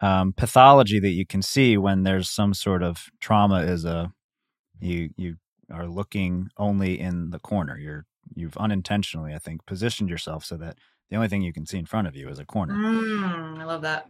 [0.00, 4.12] um, pathology that you can see when there's some sort of trauma is a
[4.80, 5.36] you you
[5.70, 7.78] are looking only in the corner.
[7.78, 10.78] You're you've unintentionally, I think, positioned yourself so that
[11.10, 12.74] the only thing you can see in front of you is a corner.
[12.74, 14.06] Mm, I love that.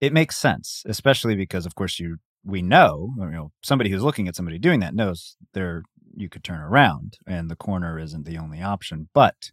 [0.00, 4.26] It makes sense, especially because, of course, you we know, you know, somebody who's looking
[4.28, 5.82] at somebody doing that knows there
[6.20, 9.08] you could turn around and the corner isn't the only option.
[9.14, 9.50] But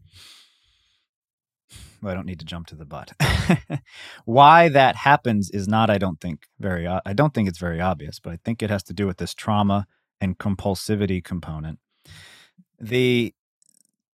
[2.02, 3.14] well, I don't need to jump to the but.
[4.26, 6.88] Why that happens is not, I don't think, very.
[6.88, 9.34] I don't think it's very obvious, but I think it has to do with this
[9.34, 9.88] trauma
[10.22, 11.80] and compulsivity component.
[12.80, 13.34] The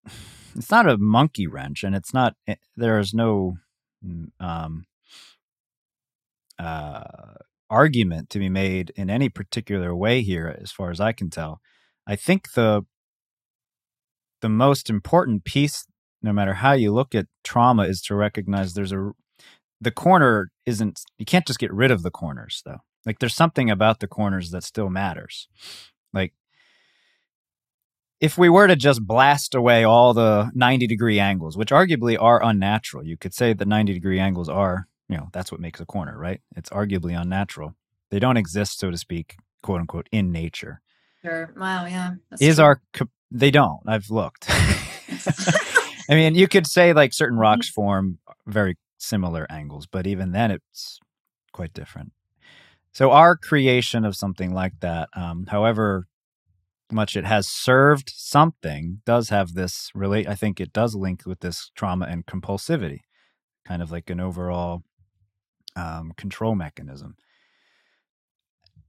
[0.55, 3.57] it's not a monkey wrench and it's not eh, there is no
[4.05, 4.85] mm, um,
[6.59, 7.33] uh,
[7.69, 11.59] argument to be made in any particular way here as far as i can tell
[12.07, 12.83] i think the
[14.41, 15.85] the most important piece
[16.21, 19.11] no matter how you look at trauma is to recognize there's a
[19.81, 23.69] the corner isn't you can't just get rid of the corners though like there's something
[23.69, 25.47] about the corners that still matters
[26.13, 26.33] like
[28.23, 32.41] if we were to just blast away all the 90 degree angles, which arguably are
[32.41, 35.85] unnatural, you could say the 90 degree angles are, you know, that's what makes a
[35.85, 36.39] corner, right?
[36.55, 37.75] It's arguably unnatural.
[38.11, 40.79] They don't exist, so to speak, quote unquote, in nature.
[41.23, 41.53] Sure.
[41.57, 41.85] Wow.
[41.85, 42.15] Yeah.
[42.39, 42.65] Is true.
[42.65, 42.81] our,
[43.31, 43.81] they don't.
[43.87, 44.45] I've looked.
[44.49, 47.73] I mean, you could say like certain rocks mm-hmm.
[47.73, 50.99] form very similar angles, but even then it's
[51.51, 52.11] quite different.
[52.91, 56.07] So our creation of something like that, um, however
[56.93, 61.39] much it has served something does have this relate i think it does link with
[61.39, 62.99] this trauma and compulsivity
[63.65, 64.83] kind of like an overall
[65.75, 67.15] um, control mechanism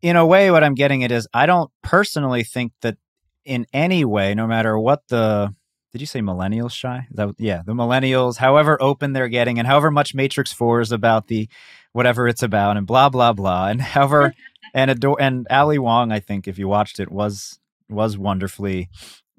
[0.05, 2.97] in a way what i'm getting at is i don't personally think that
[3.45, 5.55] in any way no matter what the
[5.93, 9.91] did you say millennials Shai that, yeah the millennials however open they're getting and however
[9.91, 11.49] much matrix 4 is about the
[11.93, 14.35] whatever it's about and blah blah blah and however
[14.75, 18.89] and adore and ali wong i think if you watched it was was wonderfully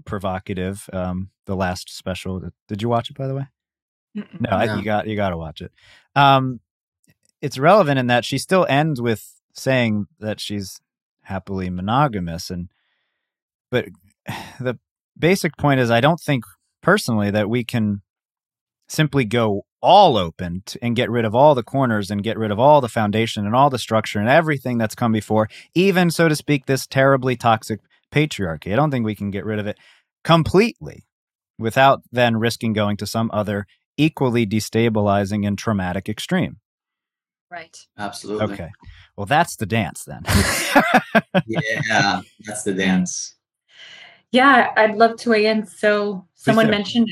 [0.05, 0.89] provocative.
[0.91, 2.49] Um, the last special.
[2.67, 3.47] Did you watch it, by the way?
[4.17, 5.71] Mm-mm, no, I, you got you got to watch it.
[6.15, 6.59] Um,
[7.41, 10.79] it's relevant in that she still ends with saying that she's
[11.23, 12.69] happily monogamous, and
[13.71, 13.85] but
[14.59, 14.77] the
[15.17, 16.43] basic point is, I don't think
[16.81, 18.01] personally that we can
[18.87, 22.51] simply go all open to, and get rid of all the corners and get rid
[22.51, 26.27] of all the foundation and all the structure and everything that's come before, even so
[26.27, 27.79] to speak, this terribly toxic
[28.11, 28.73] patriarchy.
[28.73, 29.77] I don't think we can get rid of it
[30.23, 31.05] completely
[31.59, 33.65] without then risking going to some other
[33.97, 36.57] equally destabilizing and traumatic extreme.
[37.51, 37.77] Right.
[37.97, 38.53] Absolutely.
[38.53, 38.69] Okay.
[39.17, 40.23] Well, that's the dance then.
[41.45, 43.35] yeah, that's the dance.
[44.31, 45.65] Yeah, I'd love to weigh in.
[45.65, 47.09] So, someone mentioned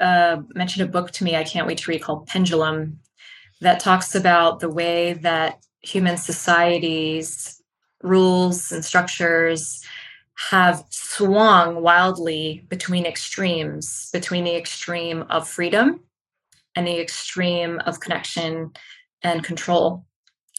[0.00, 1.36] uh, mentioned a book to me.
[1.36, 2.98] I can't wait to read called Pendulum,
[3.60, 7.62] that talks about the way that human societies,
[8.02, 9.82] rules, and structures
[10.50, 16.00] have swung wildly between extremes, between the extreme of freedom
[16.74, 18.70] and the extreme of connection
[19.22, 20.04] and control.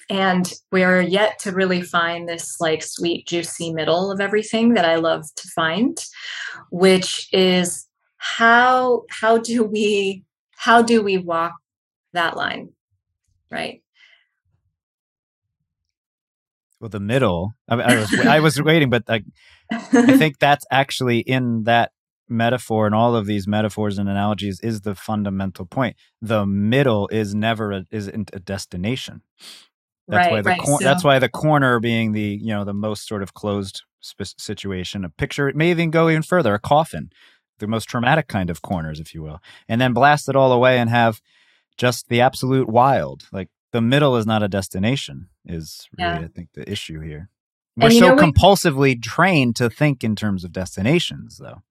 [0.09, 4.95] And we're yet to really find this like sweet, juicy middle of everything that I
[4.95, 5.97] love to find,
[6.69, 7.87] which is
[8.17, 10.23] how how do we
[10.55, 11.53] how do we walk
[12.13, 12.69] that line?
[13.51, 13.81] Right.
[16.79, 17.53] Well, the middle.
[17.67, 19.25] I, I was I was waiting, but like
[19.71, 21.91] I think that's actually in that
[22.29, 25.95] metaphor and all of these metaphors and analogies is the fundamental point.
[26.21, 29.21] The middle is never a, isn't a destination.
[30.07, 30.61] That's right, why the right.
[30.61, 33.83] cor- So- that's why the corner being the you know the most sort of closed
[33.99, 35.03] sp- situation.
[35.05, 36.53] A picture it may even go even further.
[36.53, 37.11] A coffin,
[37.59, 40.77] the most traumatic kind of corners, if you will, and then blast it all away
[40.79, 41.21] and have
[41.77, 43.27] just the absolute wild.
[43.31, 45.27] Like the middle is not a destination.
[45.45, 46.19] Is really Yeah.
[46.25, 47.29] I think the issue here.
[47.75, 51.61] We're so compulsively trained to think in terms of destinations, though.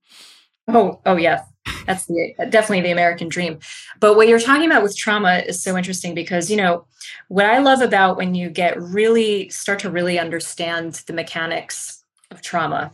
[0.69, 1.45] Oh, oh yes.
[1.87, 3.59] That's the, definitely the American dream.
[4.01, 6.87] But what you're talking about with trauma is so interesting because, you know,
[7.29, 12.43] what I love about when you get really start to really understand the mechanics of
[12.43, 12.93] trauma,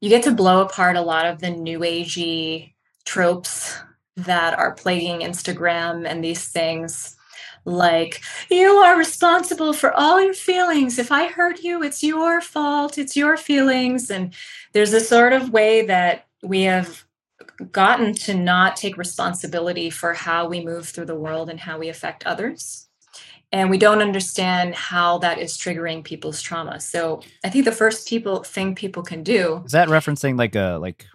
[0.00, 2.72] you get to blow apart a lot of the new agey
[3.04, 3.76] tropes
[4.16, 7.16] that are plaguing Instagram and these things.
[7.64, 10.98] Like you are responsible for all your feelings.
[10.98, 12.98] If i hurt you it's your fault.
[12.98, 14.10] It's your feelings.
[14.10, 14.34] And
[14.72, 17.04] there's a sort of way that we have
[17.72, 21.88] gotten to not take responsibility for how we move through the world and how we
[21.88, 22.88] affect others
[23.50, 28.08] and we don't understand how that is triggering people's trauma so i think the first
[28.08, 31.06] people thing people can do Is that referencing like a like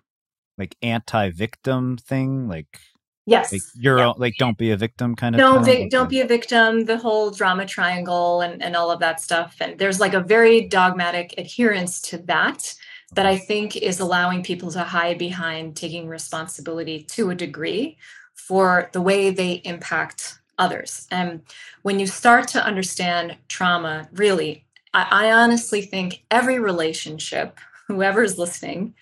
[0.58, 2.48] like anti-victim thing?
[2.48, 2.80] Like
[3.26, 4.14] yes like you're Yeah.
[4.18, 5.90] like don't be a victim kind of don't term?
[5.90, 9.80] don't be a victim the whole drama triangle and, and all of that stuff and
[9.80, 12.76] there's like a very dogmatic adherence to that
[13.16, 17.98] that i think is allowing people to hide behind taking responsibility to a degree
[18.34, 21.42] for the way they impact others and
[21.82, 28.94] when you start to understand trauma really i, I honestly think every relationship whoever's listening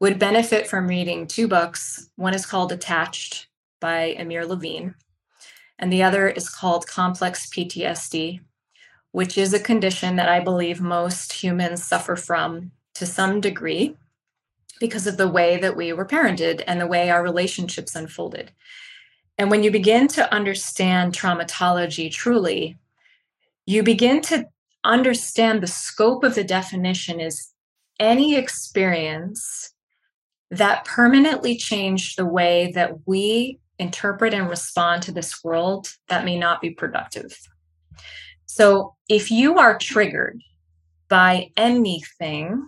[0.00, 3.48] would benefit from reading two books one is called attached
[3.80, 4.94] by Amir Levine.
[5.78, 8.40] And the other is called complex PTSD,
[9.12, 13.96] which is a condition that I believe most humans suffer from to some degree
[14.80, 18.50] because of the way that we were parented and the way our relationships unfolded.
[19.38, 22.76] And when you begin to understand traumatology truly,
[23.66, 24.48] you begin to
[24.84, 27.52] understand the scope of the definition is
[28.00, 29.72] any experience
[30.50, 36.36] that permanently changed the way that we interpret and respond to this world that may
[36.36, 37.38] not be productive.
[38.46, 40.40] So, if you are triggered
[41.08, 42.66] by anything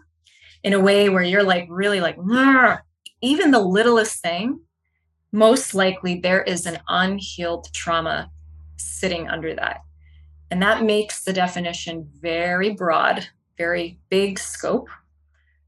[0.62, 2.16] in a way where you're like really like,
[3.22, 4.61] even the littlest thing,
[5.32, 8.30] most likely there is an unhealed trauma
[8.76, 9.82] sitting under that.
[10.50, 14.88] And that makes the definition very broad, very big scope.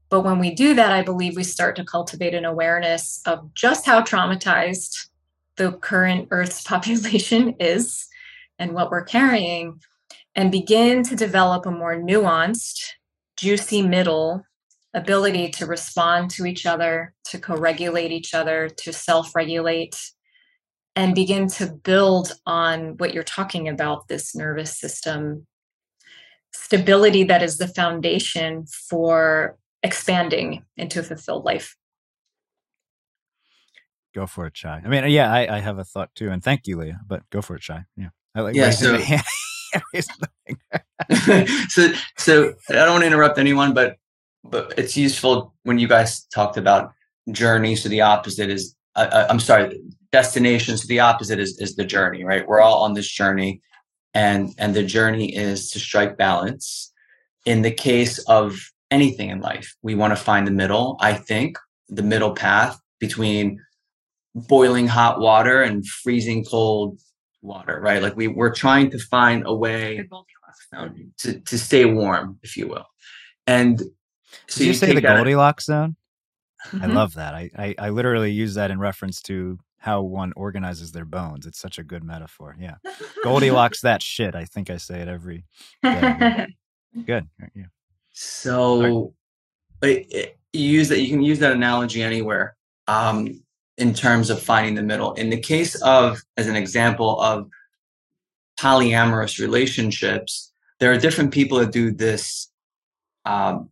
[0.09, 3.85] But when we do that, I believe we start to cultivate an awareness of just
[3.85, 5.07] how traumatized
[5.55, 8.07] the current Earth's population is
[8.59, 9.79] and what we're carrying,
[10.35, 12.79] and begin to develop a more nuanced,
[13.35, 14.43] juicy middle
[14.93, 19.95] ability to respond to each other, to co regulate each other, to self regulate,
[20.95, 25.47] and begin to build on what you're talking about this nervous system
[26.55, 31.75] stability that is the foundation for expanding into a fulfilled life.
[34.13, 34.81] Go for it, Shai.
[34.85, 36.99] I mean, yeah, I, I have a thought too, and thank you, Leah.
[37.07, 37.85] But go for it, Shai.
[37.97, 39.23] Yeah, I like Yeah, raising so- the hand.
[39.93, 41.47] Raising the finger.
[41.69, 43.97] so so I don't want to interrupt anyone, but
[44.43, 46.93] but it's useful when you guys talked about
[47.31, 49.79] journeys So the opposite is uh, uh, I'm sorry,
[50.11, 52.47] destinations So the opposite is is the journey, right?
[52.47, 53.61] We're all on this journey,
[54.13, 56.91] and and the journey is to strike balance.
[57.45, 58.55] In the case of
[58.91, 60.97] anything in life, we want to find the middle.
[60.99, 61.57] I think
[61.89, 63.59] the middle path between
[64.35, 66.99] boiling hot water and freezing cold
[67.41, 68.01] water, right?
[68.01, 71.11] Like we we're trying to find a way The Goldilocks zone.
[71.19, 72.85] to, to stay warm, if you will.
[73.47, 73.81] And
[74.47, 75.95] so Did you, say the Goldilocks zone?
[76.73, 76.93] I Mhm.
[76.93, 77.33] love that.
[77.33, 81.45] I, I I literally use that in reference to how one organizes their bones.
[81.45, 82.55] It's such a good metaphor.
[82.59, 82.75] Yeah,
[83.23, 84.33] Goldilocks that shit.
[84.35, 85.45] I think I say it every.
[85.83, 86.45] Yeah.
[87.05, 87.27] Good.
[87.55, 87.65] Yeah.
[88.11, 89.13] So
[89.81, 92.55] it- you use that you can use that analogy anywhere
[92.87, 93.41] um,
[93.79, 95.13] in terms of finding the middle.
[95.13, 97.49] In the case of, as an example of
[98.59, 102.51] polyamorous relationships, there are different people that do this,
[103.25, 103.69] um,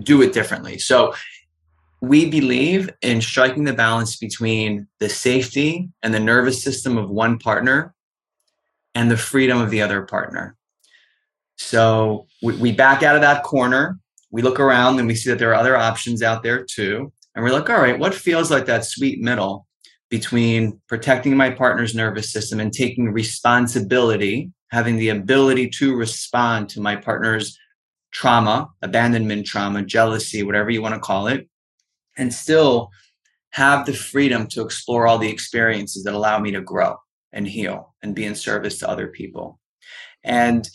[0.00, 0.78] do it differently.
[0.78, 1.14] So
[2.00, 7.38] we believe in striking the balance between the safety and the nervous system of one
[7.38, 7.94] partner
[8.94, 10.56] and the freedom of the other partner.
[11.56, 13.98] So we, we back out of that corner.
[14.30, 17.12] We look around and we see that there are other options out there too.
[17.34, 19.66] And we're like, all right, what feels like that sweet middle
[20.10, 26.80] between protecting my partner's nervous system and taking responsibility, having the ability to respond to
[26.80, 27.58] my partner's
[28.12, 31.48] trauma, abandonment trauma, jealousy, whatever you want to call it,
[32.16, 32.90] and still
[33.50, 36.96] have the freedom to explore all the experiences that allow me to grow
[37.32, 39.58] and heal and be in service to other people.
[40.24, 40.68] And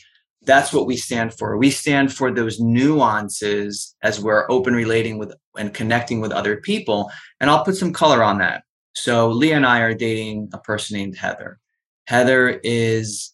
[0.44, 1.58] that's what we stand for.
[1.58, 7.12] We stand for those nuances as we're open relating with and connecting with other people.
[7.40, 8.64] And I'll put some color on that.
[8.94, 11.60] So Leah and I are dating a person named Heather.
[12.06, 13.34] Heather is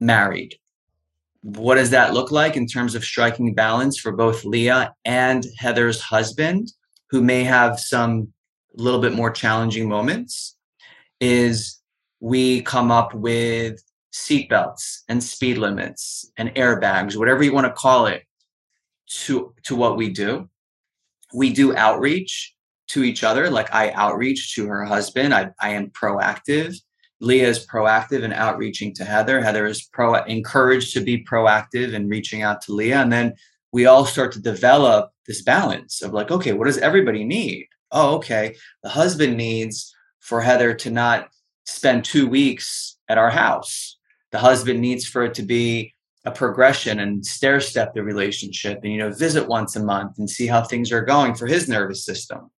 [0.00, 0.58] married.
[1.44, 6.00] What does that look like in terms of striking balance for both Leah and Heather's
[6.00, 6.72] husband,
[7.10, 8.32] who may have some
[8.74, 10.56] little bit more challenging moments?
[11.20, 11.82] Is
[12.20, 13.78] we come up with
[14.14, 18.22] seatbelts and speed limits and airbags, whatever you want to call it,
[19.06, 20.48] to, to what we do.
[21.34, 22.54] We do outreach
[22.88, 23.50] to each other.
[23.50, 25.34] Like I outreach to her husband.
[25.34, 26.74] I, I am proactive.
[27.24, 29.40] Leah is proactive and outreaching to Heather.
[29.40, 33.00] Heather is pro encouraged to be proactive and reaching out to Leah.
[33.00, 33.34] And then
[33.72, 37.66] we all start to develop this balance of like, okay, what does everybody need?
[37.90, 38.56] Oh, okay.
[38.82, 41.28] The husband needs for Heather to not
[41.64, 43.98] spend two weeks at our house.
[44.30, 45.94] The husband needs for it to be
[46.26, 50.28] a progression and stair step the relationship and you know visit once a month and
[50.28, 52.50] see how things are going for his nervous system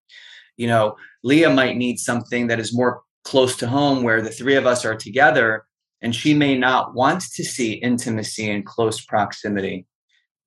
[0.58, 4.56] you know, Leah might need something that is more close to home where the three
[4.56, 5.66] of us are together
[6.02, 9.88] and she may not want to see intimacy and close proximity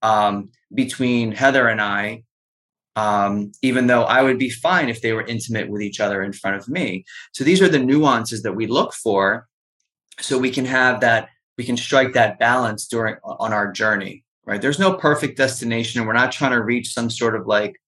[0.02, 2.22] um, between Heather and I,
[2.94, 6.32] um, even though I would be fine if they were intimate with each other in
[6.32, 7.04] front of me.
[7.32, 9.48] So these are the nuances that we look for
[10.20, 14.62] so we can have that, we can strike that balance during on our journey, right?
[14.62, 16.00] There's no perfect destination.
[16.00, 17.80] and We're not trying to reach some sort of like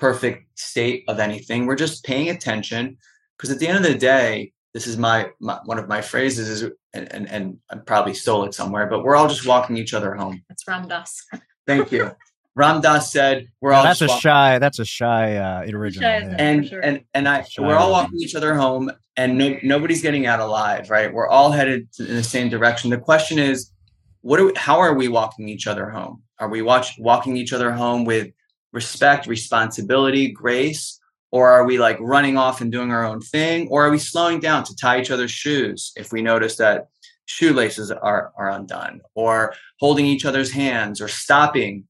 [0.00, 1.66] perfect state of anything.
[1.66, 2.98] We're just paying attention
[3.42, 6.48] because at the end of the day, this is my, my one of my phrases
[6.48, 9.94] is and, and, and I probably stole it somewhere, but we're all just walking each
[9.94, 10.44] other home.
[10.48, 11.26] That's Ram Dass.
[11.66, 12.12] Thank you.
[12.54, 16.36] Ram Dass said we're all that's a Shai that's a Shai uh original Shai, yeah.
[16.38, 16.80] and sure.
[16.80, 20.38] and and I Shai we're all walking each other home and no, nobody's getting out
[20.38, 21.12] alive, right?
[21.12, 22.90] We're all headed in the same direction.
[22.90, 23.72] The question is
[24.20, 26.22] what are we, how are we walking each other home?
[26.38, 28.32] Are we watch, walking each other home with
[28.72, 31.00] respect, responsibility, grace?
[31.32, 33.66] Or are we like running off and doing our own thing?
[33.68, 36.88] Or are we slowing down to tie each other's shoes if we notice that
[37.24, 39.00] shoelaces are, are undone?
[39.14, 41.84] Or holding each other's hands or stopping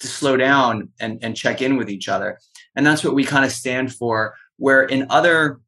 [0.00, 2.38] to slow down and, and check in with each other?
[2.74, 4.34] And that's what we kind of stand for.
[4.56, 5.60] Where in other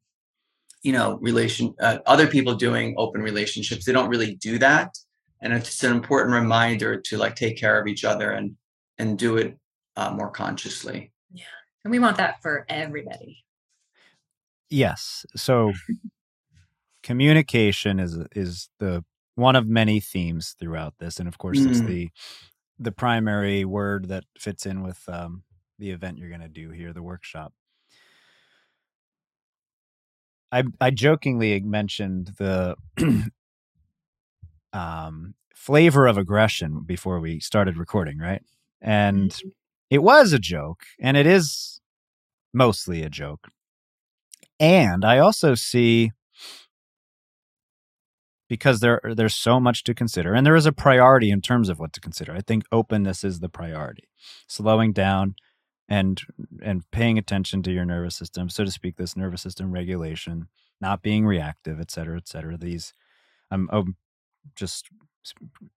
[0.81, 4.95] you know relation uh, other people doing open relationships they don't really do that
[5.41, 8.55] and it's an important reminder to like take care of each other and
[8.99, 9.57] and do it
[9.97, 11.11] uh, more consciously
[11.85, 13.45] And we want that for everybody.
[14.71, 15.25] Yes.
[15.35, 15.71] So
[17.03, 19.05] communication is is the
[19.35, 21.87] one of many themes throughout this, and of course, it's Mm.
[21.87, 22.09] the
[22.79, 25.43] the primary word that fits in with um,
[25.79, 27.53] the event you're going to do here, the workshop.
[30.51, 32.75] I I jokingly mentioned the
[34.73, 38.41] um, flavor of aggression before we started recording, right?
[38.81, 39.35] And
[39.89, 41.74] it was a joke, and it is
[42.55, 43.49] mostly a joke.
[44.59, 46.11] And I also see
[48.47, 51.79] because there there's so much to consider, and there is a priority in terms of
[51.79, 52.31] what to consider.
[52.31, 54.07] I think openness is the priority,
[54.47, 55.35] slowing down
[55.89, 56.21] and
[56.63, 60.47] and paying attention to your nervous system, so to speak, this nervous system regulation,
[60.79, 62.57] not being reactive, et cetera, et cetera.
[62.57, 62.93] These,
[63.51, 63.95] I'm, I'm
[64.55, 64.89] just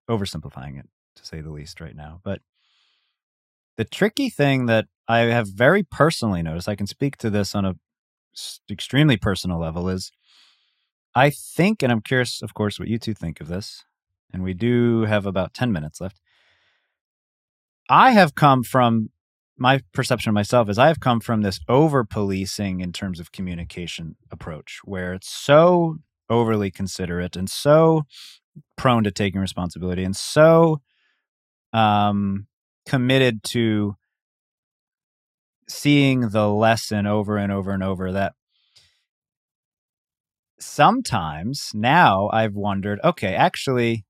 [0.09, 2.41] oversimplifying it to say the least right now, but
[3.77, 7.65] the tricky thing that I have very personally noticed, I can speak to this on
[7.65, 7.75] a
[8.71, 10.11] extremely personal level, is
[11.15, 13.83] I think, and I'm curious, of course, what you two think of this,
[14.31, 16.21] and we do have about 10 minutes left.
[17.89, 19.09] I have come from
[19.57, 23.31] my perception of myself is I have come from this over policing in terms of
[23.31, 25.97] communication approach where it's so
[26.29, 28.03] overly considerate and so
[28.77, 30.79] prone to taking responsibility and so
[31.73, 32.47] um
[32.87, 33.95] committed to
[35.69, 38.33] seeing the lesson over and over and over that
[40.59, 44.05] sometimes now I've wondered, okay, actually,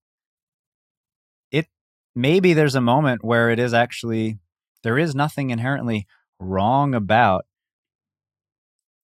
[1.51, 1.67] it
[2.15, 4.39] maybe there's a moment where it is actually,
[4.83, 6.07] there is nothing inherently
[6.39, 7.45] wrong about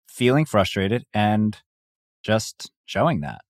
[0.07, 1.57] feeling frustrated and
[2.23, 3.41] just showing that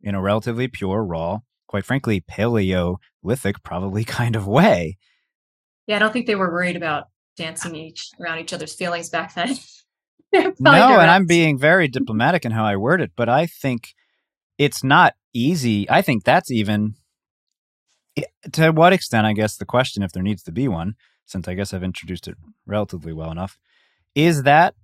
[0.00, 4.96] in a relatively pure, raw, quite frankly, paleolithic, probably kind of way.
[5.86, 9.34] Yeah, I don't think they were worried about dancing each around each other's feelings back
[9.34, 9.56] then.
[10.60, 13.94] no, and I'm being very diplomatic in how I word it, but I think
[14.58, 15.88] it's not easy.
[15.90, 16.94] I think that's even
[18.52, 20.94] to what extent, I guess the question, if there needs to be one,
[21.24, 22.36] since I guess I've introduced it
[22.66, 23.58] relatively well enough,
[24.14, 24.74] is that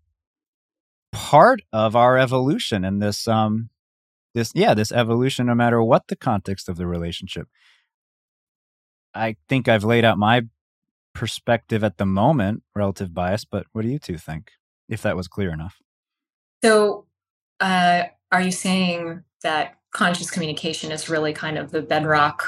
[1.13, 3.71] part of our evolution and this um
[4.35, 7.49] this yeah this evolution no matter what the context of the relationship
[9.15, 10.43] i think i've laid out my
[11.19, 14.53] perspective at the moment relative bias but what do you two think
[14.89, 15.77] if that was clear enough
[16.63, 17.07] so
[17.61, 22.45] uh are you saying that conscious communication is really kind of the bedrock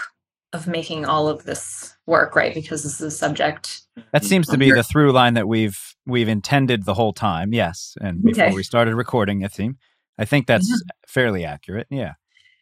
[0.53, 2.53] of making all of this work, right?
[2.55, 3.83] Because this is a subject.
[4.13, 7.53] That seems to be the through line that we've we've intended the whole time.
[7.53, 8.55] Yes, and before okay.
[8.55, 9.77] we started recording, it seemed.
[10.19, 10.93] I think that's yeah.
[11.07, 11.87] fairly accurate.
[11.91, 12.15] Yeah.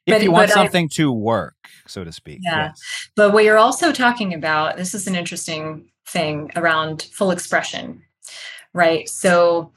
[0.09, 1.56] If but, you want something I, to work,
[1.86, 2.40] so to speak.
[2.43, 2.66] Yeah.
[2.68, 2.80] Yes.
[3.14, 8.02] But what you're also talking about, this is an interesting thing around full expression,
[8.72, 9.09] right?
[9.09, 9.72] So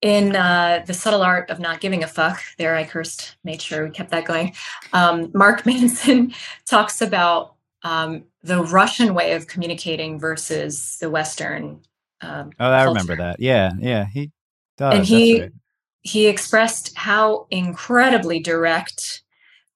[0.00, 3.86] in uh, the subtle art of not giving a fuck there i cursed made sure
[3.86, 4.52] we kept that going
[4.92, 6.30] um, mark manson
[6.66, 7.54] talks about
[7.84, 11.80] um, the Russian way of communicating versus the Western.
[12.20, 12.88] Um, oh, I culture.
[12.88, 13.40] remember that.
[13.40, 14.32] Yeah, yeah, he
[14.78, 14.94] does.
[14.94, 15.52] And he right.
[16.00, 19.22] he expressed how incredibly direct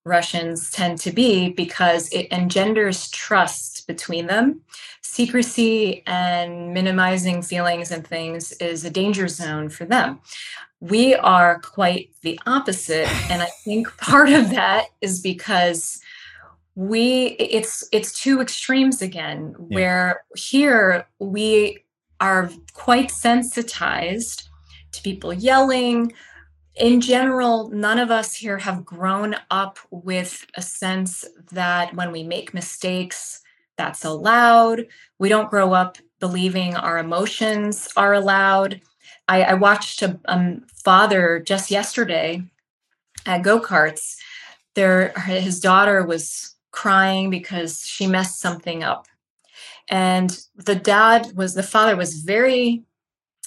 [0.09, 4.63] Russians tend to be because it engenders trust between them.
[5.03, 10.21] Secrecy and minimizing feelings and things is a danger zone for them.
[10.81, 13.09] We are quite the opposite.
[13.31, 16.01] And I think part of that is because
[16.75, 19.75] we it's it's two extremes again yeah.
[19.75, 21.85] where here we
[22.21, 24.49] are quite sensitized
[24.93, 26.13] to people yelling
[26.79, 32.23] in general none of us here have grown up with a sense that when we
[32.23, 33.43] make mistakes
[33.77, 34.87] that's allowed
[35.19, 38.81] we don't grow up believing our emotions are allowed
[39.29, 42.43] i, I watched a um, father just yesterday
[43.27, 44.17] at go-karts
[44.75, 49.07] there his daughter was crying because she messed something up.
[49.91, 52.85] And the dad was, the father was very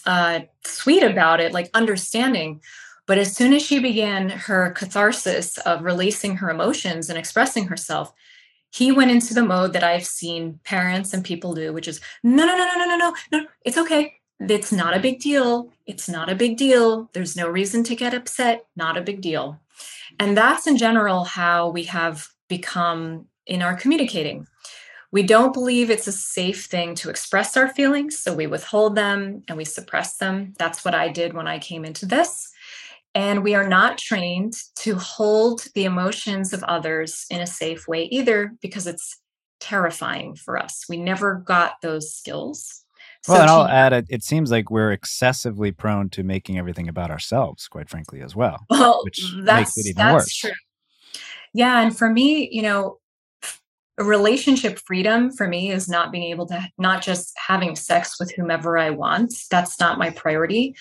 [0.05, 2.61] uh, sweet about it, like understanding.
[3.07, 8.13] But as soon as she began her catharsis of releasing her emotions and expressing herself,
[8.71, 12.45] he went into the mode that I've seen parents and people do, which is no,
[12.45, 14.13] no, no, no, no, no, no, no, it's okay.
[14.39, 15.69] It's not a big deal.
[15.85, 17.09] It's not a big deal.
[17.13, 18.65] There's no reason to get upset.
[18.75, 19.59] Not a big deal.
[20.19, 24.47] And that's in general how we have become in our communicating.
[25.11, 29.43] We don't believe it's a safe thing to express our feelings, so we withhold them
[29.47, 30.53] and we suppress them.
[30.57, 32.50] That's what I did when I came into this.
[33.13, 38.03] And we are not trained to hold the emotions of others in a safe way
[38.05, 39.19] either, because it's
[39.59, 40.85] terrifying for us.
[40.87, 42.83] We never got those skills.
[43.27, 46.87] Well, so and I'll add it, it seems like we're excessively prone to making everything
[46.87, 48.65] about ourselves, quite frankly, as well.
[48.69, 50.35] Well, which makes it even that's worse.
[50.35, 50.51] True.
[51.53, 51.81] Yeah.
[51.81, 52.97] And for me, you know,
[53.99, 58.77] relationship freedom for me is not being able to not just having sex with whomever
[58.77, 59.33] I want.
[59.51, 60.75] That's not my priority.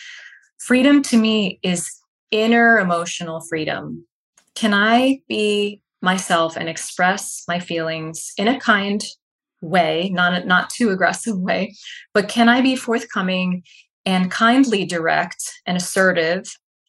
[0.59, 1.91] Freedom to me is
[2.31, 4.07] inner emotional freedom.
[4.55, 9.03] Can I be myself and express my feelings in a kind
[9.63, 11.77] way, not not too aggressive way,
[12.15, 13.63] but can I be forthcoming
[14.07, 16.45] and kindly direct and assertive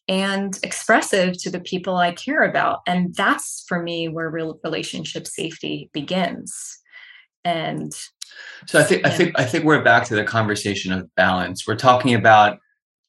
[0.08, 2.80] and expressive to the people I care about.
[2.86, 6.78] And that's for me where real relationship safety begins.
[7.44, 7.92] And
[8.66, 9.08] so I think yeah.
[9.08, 11.66] I think I think we're back to the conversation of balance.
[11.66, 12.58] We're talking about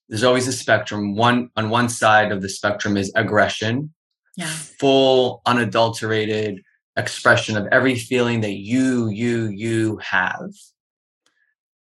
[0.09, 1.15] there's always a spectrum.
[1.15, 3.93] One on one side of the spectrum is aggression,
[4.35, 4.47] yeah.
[4.47, 6.61] full unadulterated
[6.97, 10.51] expression of every feeling that you you you have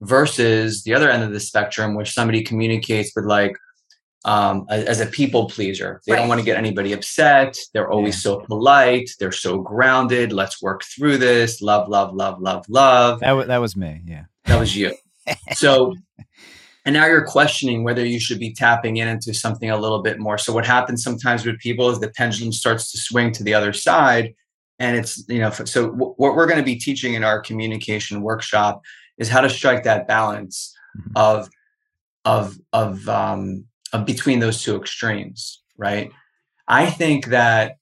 [0.00, 3.56] versus the other end of the spectrum where somebody communicates with like
[4.24, 6.00] um, as a people pleaser.
[6.06, 6.20] They right.
[6.20, 7.58] don't want to get anybody upset.
[7.72, 8.20] They're always yeah.
[8.20, 9.10] so polite.
[9.18, 10.32] They're so grounded.
[10.32, 11.60] Let's work through this.
[11.60, 13.20] Love, love, love, love, love.
[13.20, 14.00] That, w- that was me.
[14.06, 14.24] Yeah.
[14.46, 14.94] That was you.
[15.52, 15.94] so,
[16.84, 20.18] and now you're questioning whether you should be tapping in into something a little bit
[20.18, 20.36] more.
[20.36, 23.72] So, what happens sometimes with people is the pendulum starts to swing to the other
[23.72, 24.34] side.
[24.78, 28.22] And it's, you know, so w- what we're going to be teaching in our communication
[28.22, 28.82] workshop
[29.18, 31.12] is how to strike that balance mm-hmm.
[31.16, 31.48] of,
[32.24, 33.64] of, of, um,
[34.04, 36.10] between those two extremes, right?
[36.66, 37.76] I think that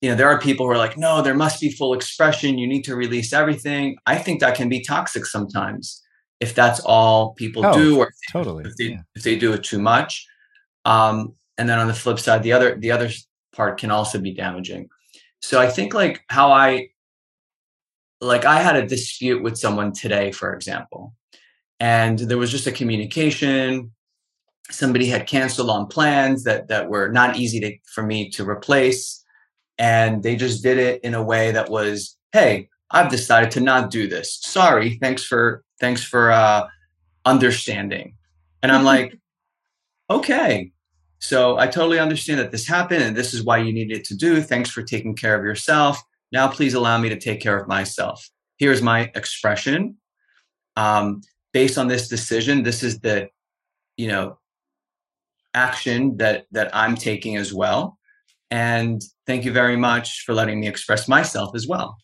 [0.00, 2.58] you know there are people who are like, no, there must be full expression.
[2.58, 3.96] You need to release everything.
[4.06, 6.03] I think that can be toxic sometimes
[6.44, 9.02] if that's all people oh, do, or if totally if they, yeah.
[9.14, 10.26] if they do it too much.
[10.84, 13.08] Um, and then on the flip side, the other the other
[13.56, 14.90] part can also be damaging.
[15.40, 16.88] So I think like how I
[18.20, 21.14] like I had a dispute with someone today, for example,
[21.80, 23.90] and there was just a communication
[24.70, 29.22] somebody had canceled on plans that that were not easy to, for me to replace
[29.76, 33.90] and they just did it in a way that was hey I've decided to not
[33.90, 34.38] do this.
[34.40, 34.98] Sorry.
[35.00, 36.66] Thanks for thanks for uh,
[37.24, 38.14] understanding.
[38.62, 39.18] And I'm like,
[40.10, 40.72] okay.
[41.18, 44.42] So I totally understand that this happened and this is why you needed to do.
[44.42, 46.02] Thanks for taking care of yourself.
[46.32, 48.28] Now please allow me to take care of myself.
[48.58, 49.96] Here's my expression.
[50.76, 51.22] Um,
[51.52, 53.28] based on this decision, this is the,
[53.96, 54.38] you know,
[55.54, 57.96] action that that I'm taking as well.
[58.50, 61.96] And thank you very much for letting me express myself as well.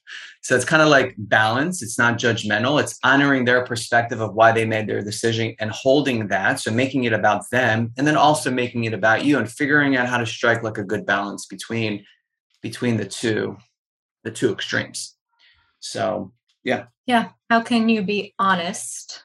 [0.43, 1.83] So it's kind of like balance.
[1.83, 2.81] It's not judgmental.
[2.81, 6.61] It's honoring their perspective of why they made their decision and holding that.
[6.61, 10.09] So making it about them and then also making it about you and figuring out
[10.09, 12.05] how to strike like a good balance between
[12.63, 13.57] between the two,
[14.25, 15.17] the two extremes.
[15.81, 16.33] So
[16.65, 16.87] yeah.
[17.07, 17.31] Yeah.
[17.49, 19.25] How can you be honest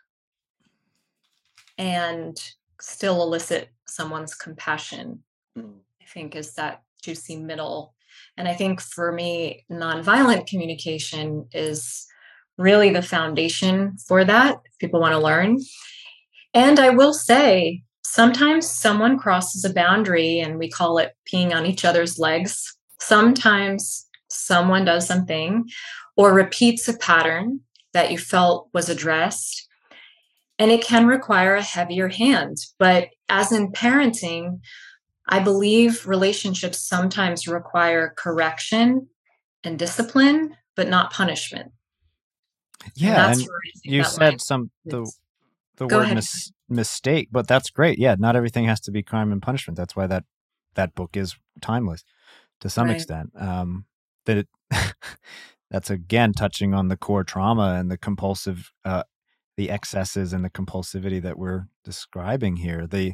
[1.77, 2.37] and
[2.81, 5.23] still elicit someone's compassion?
[5.57, 5.79] Mm.
[6.01, 7.94] I think is that juicy middle.
[8.37, 12.05] And I think for me, nonviolent communication is
[12.57, 14.57] really the foundation for that.
[14.79, 15.57] People want to learn.
[16.53, 21.65] And I will say, sometimes someone crosses a boundary and we call it peeing on
[21.65, 22.77] each other's legs.
[22.99, 25.65] Sometimes someone does something
[26.15, 27.59] or repeats a pattern
[27.93, 29.67] that you felt was addressed.
[30.57, 32.57] And it can require a heavier hand.
[32.79, 34.59] But as in parenting,
[35.27, 39.07] I believe relationships sometimes require correction
[39.63, 41.71] and discipline, but not punishment.
[42.93, 43.49] Yeah, and, and
[43.83, 45.09] you said some the
[45.77, 47.97] the word mis- mistake, but that's great.
[47.97, 49.77] Yeah, not everything has to be crime and punishment.
[49.77, 50.23] That's why that
[50.75, 52.03] that book is timeless
[52.61, 52.95] to some right.
[52.95, 53.31] extent.
[53.35, 53.85] Um,
[54.25, 54.47] that it,
[55.71, 59.03] that's again touching on the core trauma and the compulsive, uh,
[59.57, 62.85] the excesses and the compulsivity that we're describing here.
[62.85, 63.13] The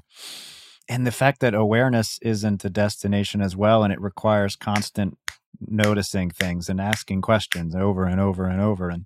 [0.90, 5.18] and the fact that awareness isn't a destination as well and it requires constant
[5.60, 9.06] noticing things and asking questions over and over and over and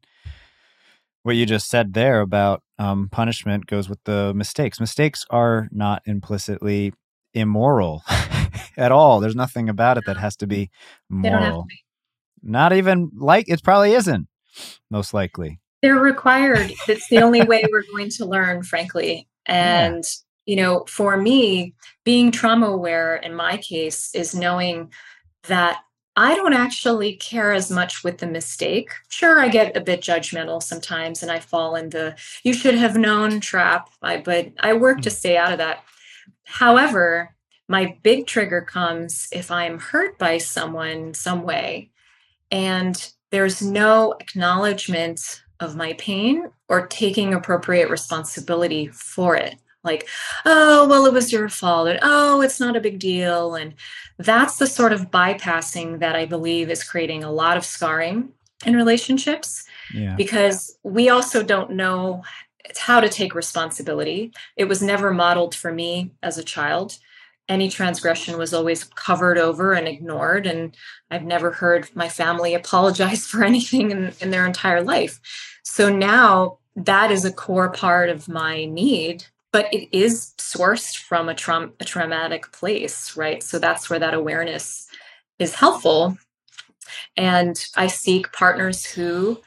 [1.24, 4.80] what you just said there about um, punishment goes with the mistakes.
[4.80, 6.94] Mistakes are not implicitly
[7.34, 8.04] immoral
[8.78, 9.20] at all.
[9.20, 10.70] There's nothing about it that has to be
[11.10, 11.84] moral to be.
[12.44, 14.28] not even like it probably isn't
[14.92, 15.60] most likely.
[15.82, 16.72] They're required.
[16.88, 21.74] It's the only way we're going to learn frankly and yeah you know, for me,
[22.04, 24.92] being trauma aware in my case is knowing
[25.48, 25.82] that
[26.18, 28.90] I don't actually care as much with the mistake.
[29.10, 32.96] Sure, I get a bit judgmental sometimes and I fall in the you should have
[32.96, 35.14] known trap, I, but I work to mm.
[35.14, 35.84] stay out of that.
[36.46, 37.36] However,
[37.68, 41.90] my big trigger comes if I'm hurt by someone some way
[42.52, 49.56] and there's no acknowledgement of my pain or taking appropriate responsibility for it
[49.86, 50.08] like
[50.46, 53.74] oh well it was your fault and oh it's not a big deal and
[54.18, 58.30] that's the sort of bypassing that i believe is creating a lot of scarring
[58.66, 60.16] in relationships yeah.
[60.16, 62.24] because we also don't know
[62.78, 64.32] how to take responsibility.
[64.56, 66.98] It was never modeled for me as a child.
[67.48, 70.76] Any transgression was always covered over and ignored and
[71.12, 75.20] i've never heard my family apologize for anything in, in their entire life.
[75.64, 79.26] So now that is a core part of my need
[79.56, 83.42] but it is sourced from a, tra- a traumatic place, right?
[83.42, 84.86] So that's where that awareness
[85.40, 86.18] is helpful.
[87.16, 89.40] And I seek partners who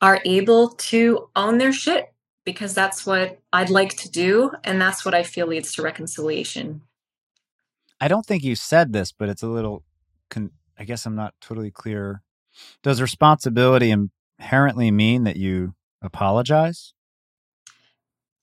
[0.00, 2.12] are able to own their shit
[2.44, 4.50] because that's what I'd like to do.
[4.64, 6.80] And that's what I feel leads to reconciliation.
[8.00, 9.84] I don't think you said this, but it's a little,
[10.30, 12.24] con- I guess I'm not totally clear.
[12.82, 13.94] Does responsibility
[14.40, 16.92] inherently mean that you apologize?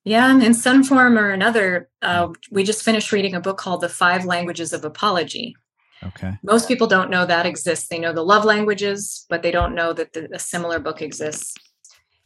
[0.06, 3.90] Yeah, in some form or another, uh, we just finished reading a book called The
[3.90, 5.56] Five Languages of Apology.
[6.04, 6.38] Okay.
[6.44, 7.88] Most people don't know that exists.
[7.88, 11.56] They know the love languages, but they don't know that the, a similar book exists.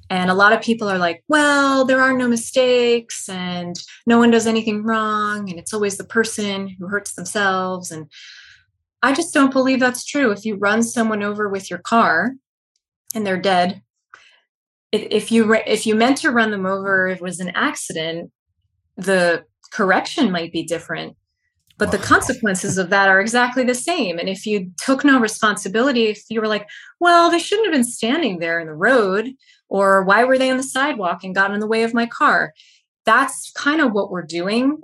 [0.10, 4.32] And a lot of people are like, well, there are no mistakes and no one
[4.32, 5.50] does anything wrong.
[5.50, 7.92] And it's always the person who hurts themselves.
[7.92, 8.12] And
[9.02, 10.32] I just don't believe that's true.
[10.32, 12.34] If you run someone over with your car
[13.16, 13.84] and they're dead,
[14.92, 18.32] if you if you meant to run them over it was an accident
[18.98, 21.16] the correction might be different.
[21.78, 24.20] But the consequences of that are exactly the same.
[24.20, 26.68] And if you took no responsibility if you were like
[27.00, 29.32] well they shouldn't have been standing there in the road
[29.70, 32.54] or why were they on the sidewalk and got in the way of my car?
[33.06, 34.82] That's kind of what we're doing.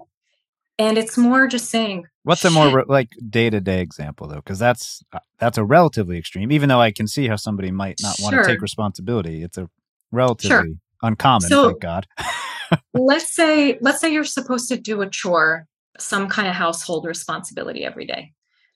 [0.78, 4.36] And it's more just saying what's a more like day-to-day example though?
[4.36, 7.98] Because that's uh, that's a relatively extreme even though i can see how somebody might
[8.02, 9.44] not want to take responsibility.
[9.44, 9.70] It's a
[10.16, 10.66] relatively sure.
[11.04, 12.08] uncommon, so, thank God.
[12.94, 15.68] let's say let's say you're supposed to do a chore,
[16.00, 18.34] some kind of household responsibility every day,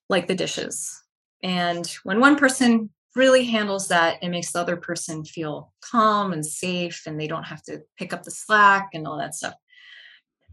[0.10, 1.02] like the dishes.
[1.42, 6.46] And when one person really handles that and makes the other person feel calm and
[6.46, 9.56] safe and they don't have to pick up the slack and all that stuff.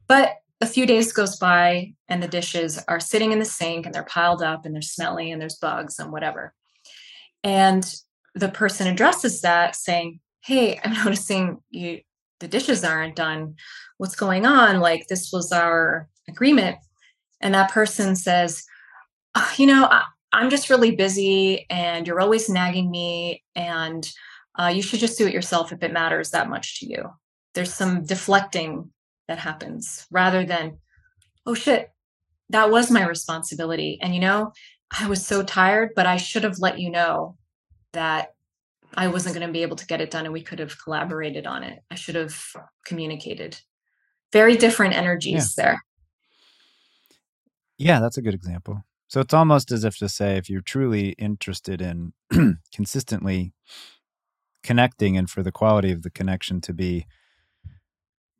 [0.08, 3.94] But a few days goes by and the dishes are sitting in the sink and
[3.94, 6.54] they're piled up and they're smelly and there's bugs and whatever.
[7.44, 7.84] And
[8.34, 12.02] the person addresses that saying, Hey, I'm noticing you
[12.38, 13.56] the dishes aren't done.
[13.98, 14.78] What's going on?
[14.78, 16.76] Like this was our agreement.
[17.40, 18.64] And that person says,
[19.34, 24.08] oh, you know, I, am just really busy and you're always nagging me and
[24.58, 27.10] uh, you should just do it yourself if it matters that much to you.
[27.54, 28.90] There's some deflecting
[29.26, 30.78] that happens rather than,
[31.44, 31.90] oh shit,
[32.50, 33.98] that was my responsibility.
[34.00, 34.52] And you know,
[34.96, 37.36] I was so tired, but I should have let you know
[37.92, 38.35] that
[38.94, 41.46] I wasn't going to be able to get it done and we could have collaborated
[41.46, 41.82] on it.
[41.90, 42.36] I should have
[42.84, 43.60] communicated.
[44.32, 45.64] Very different energies yeah.
[45.64, 45.84] there.
[47.78, 48.84] Yeah, that's a good example.
[49.08, 52.12] So it's almost as if to say if you're truly interested in
[52.74, 53.52] consistently
[54.62, 57.06] connecting and for the quality of the connection to be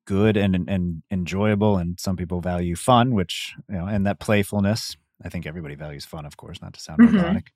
[0.07, 4.97] good and and enjoyable and some people value fun which you know and that playfulness
[5.25, 7.17] i think everybody values fun of course not to sound mm-hmm.
[7.17, 7.53] robotic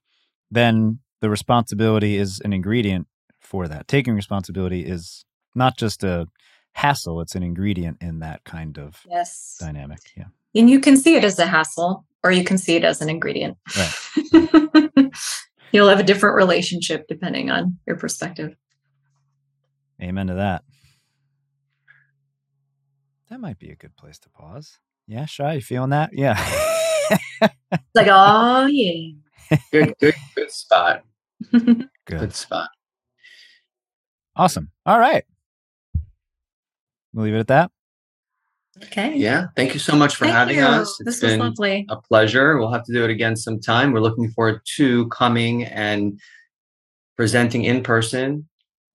[0.50, 3.06] then the responsibility is an ingredient
[3.40, 5.24] for that taking responsibility is
[5.55, 6.26] not just a
[6.72, 11.16] hassle it's an ingredient in that kind of yes dynamic yeah and you can see
[11.16, 15.10] it as a hassle or you can see it as an ingredient right.
[15.72, 18.55] you'll have a different relationship depending on your perspective
[20.01, 20.62] amen to that
[23.30, 24.78] that might be a good place to pause.
[25.06, 26.10] Yeah, Shai, you feeling that?
[26.12, 26.36] Yeah.
[27.94, 29.12] like, oh yeah.
[29.70, 31.05] good, good, good spot.
[31.52, 31.88] good.
[32.06, 32.68] good spot.
[34.36, 34.70] Awesome.
[34.86, 35.24] All right.
[37.12, 37.70] We'll leave it at that.
[38.84, 39.16] Okay.
[39.16, 39.46] Yeah.
[39.56, 40.64] Thank you so much for Thank having you.
[40.64, 40.88] us.
[41.00, 41.86] It's this been was lovely.
[41.90, 42.56] a pleasure.
[42.58, 43.92] We'll have to do it again sometime.
[43.92, 46.18] We're looking forward to coming and
[47.16, 48.48] presenting in person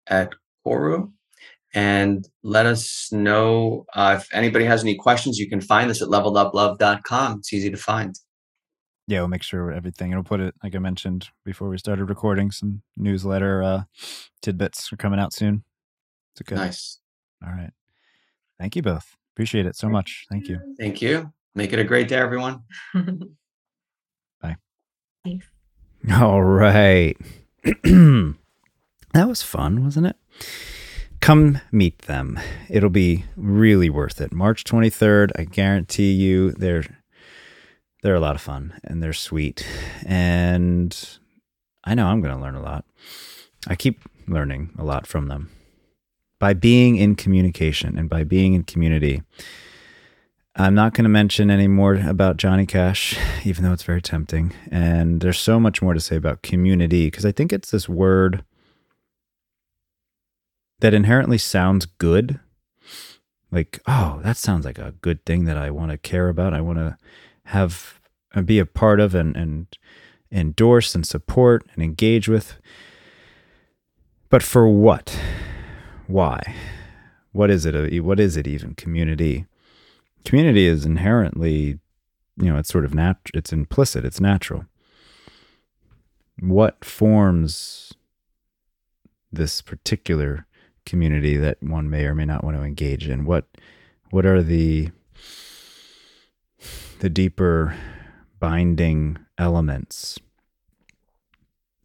[0.08, 0.32] at
[0.66, 1.12] Koru
[1.74, 5.40] and let us know uh, if anybody has any questions.
[5.40, 7.40] You can find us at leveleduplove.com.
[7.40, 8.16] It's easy to find.
[9.08, 10.12] Yeah, we'll make sure everything.
[10.12, 12.52] It'll put it like I mentioned before we started recording.
[12.52, 13.84] Some newsletter uh,
[14.42, 15.64] tidbits are coming out soon.
[16.34, 16.56] It's a good.
[16.58, 17.00] Nice.
[17.46, 17.72] All right.
[18.60, 19.18] Thank you both.
[19.36, 20.26] Appreciate it so much.
[20.30, 20.60] Thank you.
[20.80, 21.32] Thank you.
[21.56, 22.62] Make it a great day, everyone.
[24.42, 24.58] Bye.
[25.24, 25.48] Thanks.
[26.12, 27.18] All right.
[27.64, 28.36] that
[29.16, 30.16] was fun, wasn't it?
[31.24, 32.38] come meet them.
[32.70, 34.34] It'll be really worth it.
[34.34, 36.84] March 23rd, I guarantee you they're
[38.04, 39.66] they're a lot of fun and they're sweet.
[40.06, 40.96] And
[41.86, 42.86] I know I'm going to learn a lot.
[43.66, 45.50] I keep learning a lot from them.
[46.38, 49.24] By being in communication and by being in community.
[50.56, 54.54] I'm not going to mention any more about Johnny Cash, even though it's very tempting.
[54.70, 58.44] And there's so much more to say about community because I think it's this word
[60.82, 62.42] that inherently sounds good.
[63.50, 66.54] Like, oh, that sounds like a good thing that I want to care about.
[66.54, 66.98] I want to
[67.46, 68.00] have
[68.34, 69.68] uh, be a part of and, and
[70.32, 72.56] endorse and support and engage with.
[74.30, 75.18] But for what?
[76.08, 76.56] Why?
[77.32, 78.04] What is it?
[78.04, 78.76] What is it even?
[78.76, 79.46] Community.
[80.26, 81.80] Community is inherently,
[82.38, 83.18] you know, it's sort of nat.
[83.34, 84.06] It's implicit.
[84.06, 84.66] It's natural.
[86.40, 87.94] What forms
[89.32, 90.46] this particular
[90.86, 93.26] community that one may or may not want to engage in?
[93.26, 93.46] What
[94.10, 94.92] what are the
[97.04, 97.76] the deeper
[98.40, 100.18] binding elements?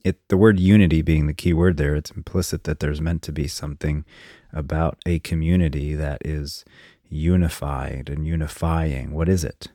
[0.05, 3.32] It the word unity being the key word there, it's implicit that there's meant to
[3.32, 4.05] be something
[4.53, 6.65] about a community that is
[7.09, 9.11] unified and unifying.
[9.11, 9.66] What is it?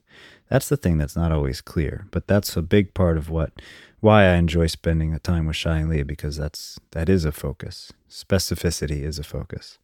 [0.49, 3.51] That's the thing that's not always clear, but that's a big part of what
[3.99, 7.33] why I enjoy spending the time with Shai and Leah because that's that is a
[7.33, 7.91] focus.
[8.09, 9.77] Specificity is a focus.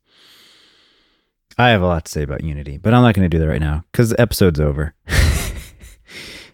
[1.58, 3.50] I have a lot to say about Unity, but I'm not going to do that
[3.50, 4.94] right now because the episode's over.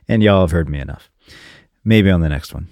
[0.08, 1.10] and y'all have heard me enough.
[1.84, 2.68] Maybe on the next one.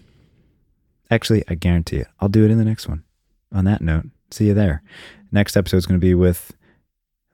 [1.12, 2.08] Actually, I guarantee it.
[2.20, 3.04] I'll do it in the next one.
[3.52, 4.82] On that note, see you there.
[5.32, 6.56] Next episode is going to be with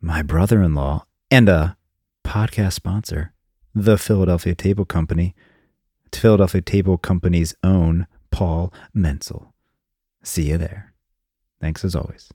[0.01, 1.77] my brother in law and a
[2.25, 3.33] podcast sponsor,
[3.73, 5.35] the Philadelphia Table Company
[6.17, 9.53] Philadelphia Table Company's own Paul Menzel.
[10.23, 10.93] See you there.
[11.61, 12.31] Thanks as always.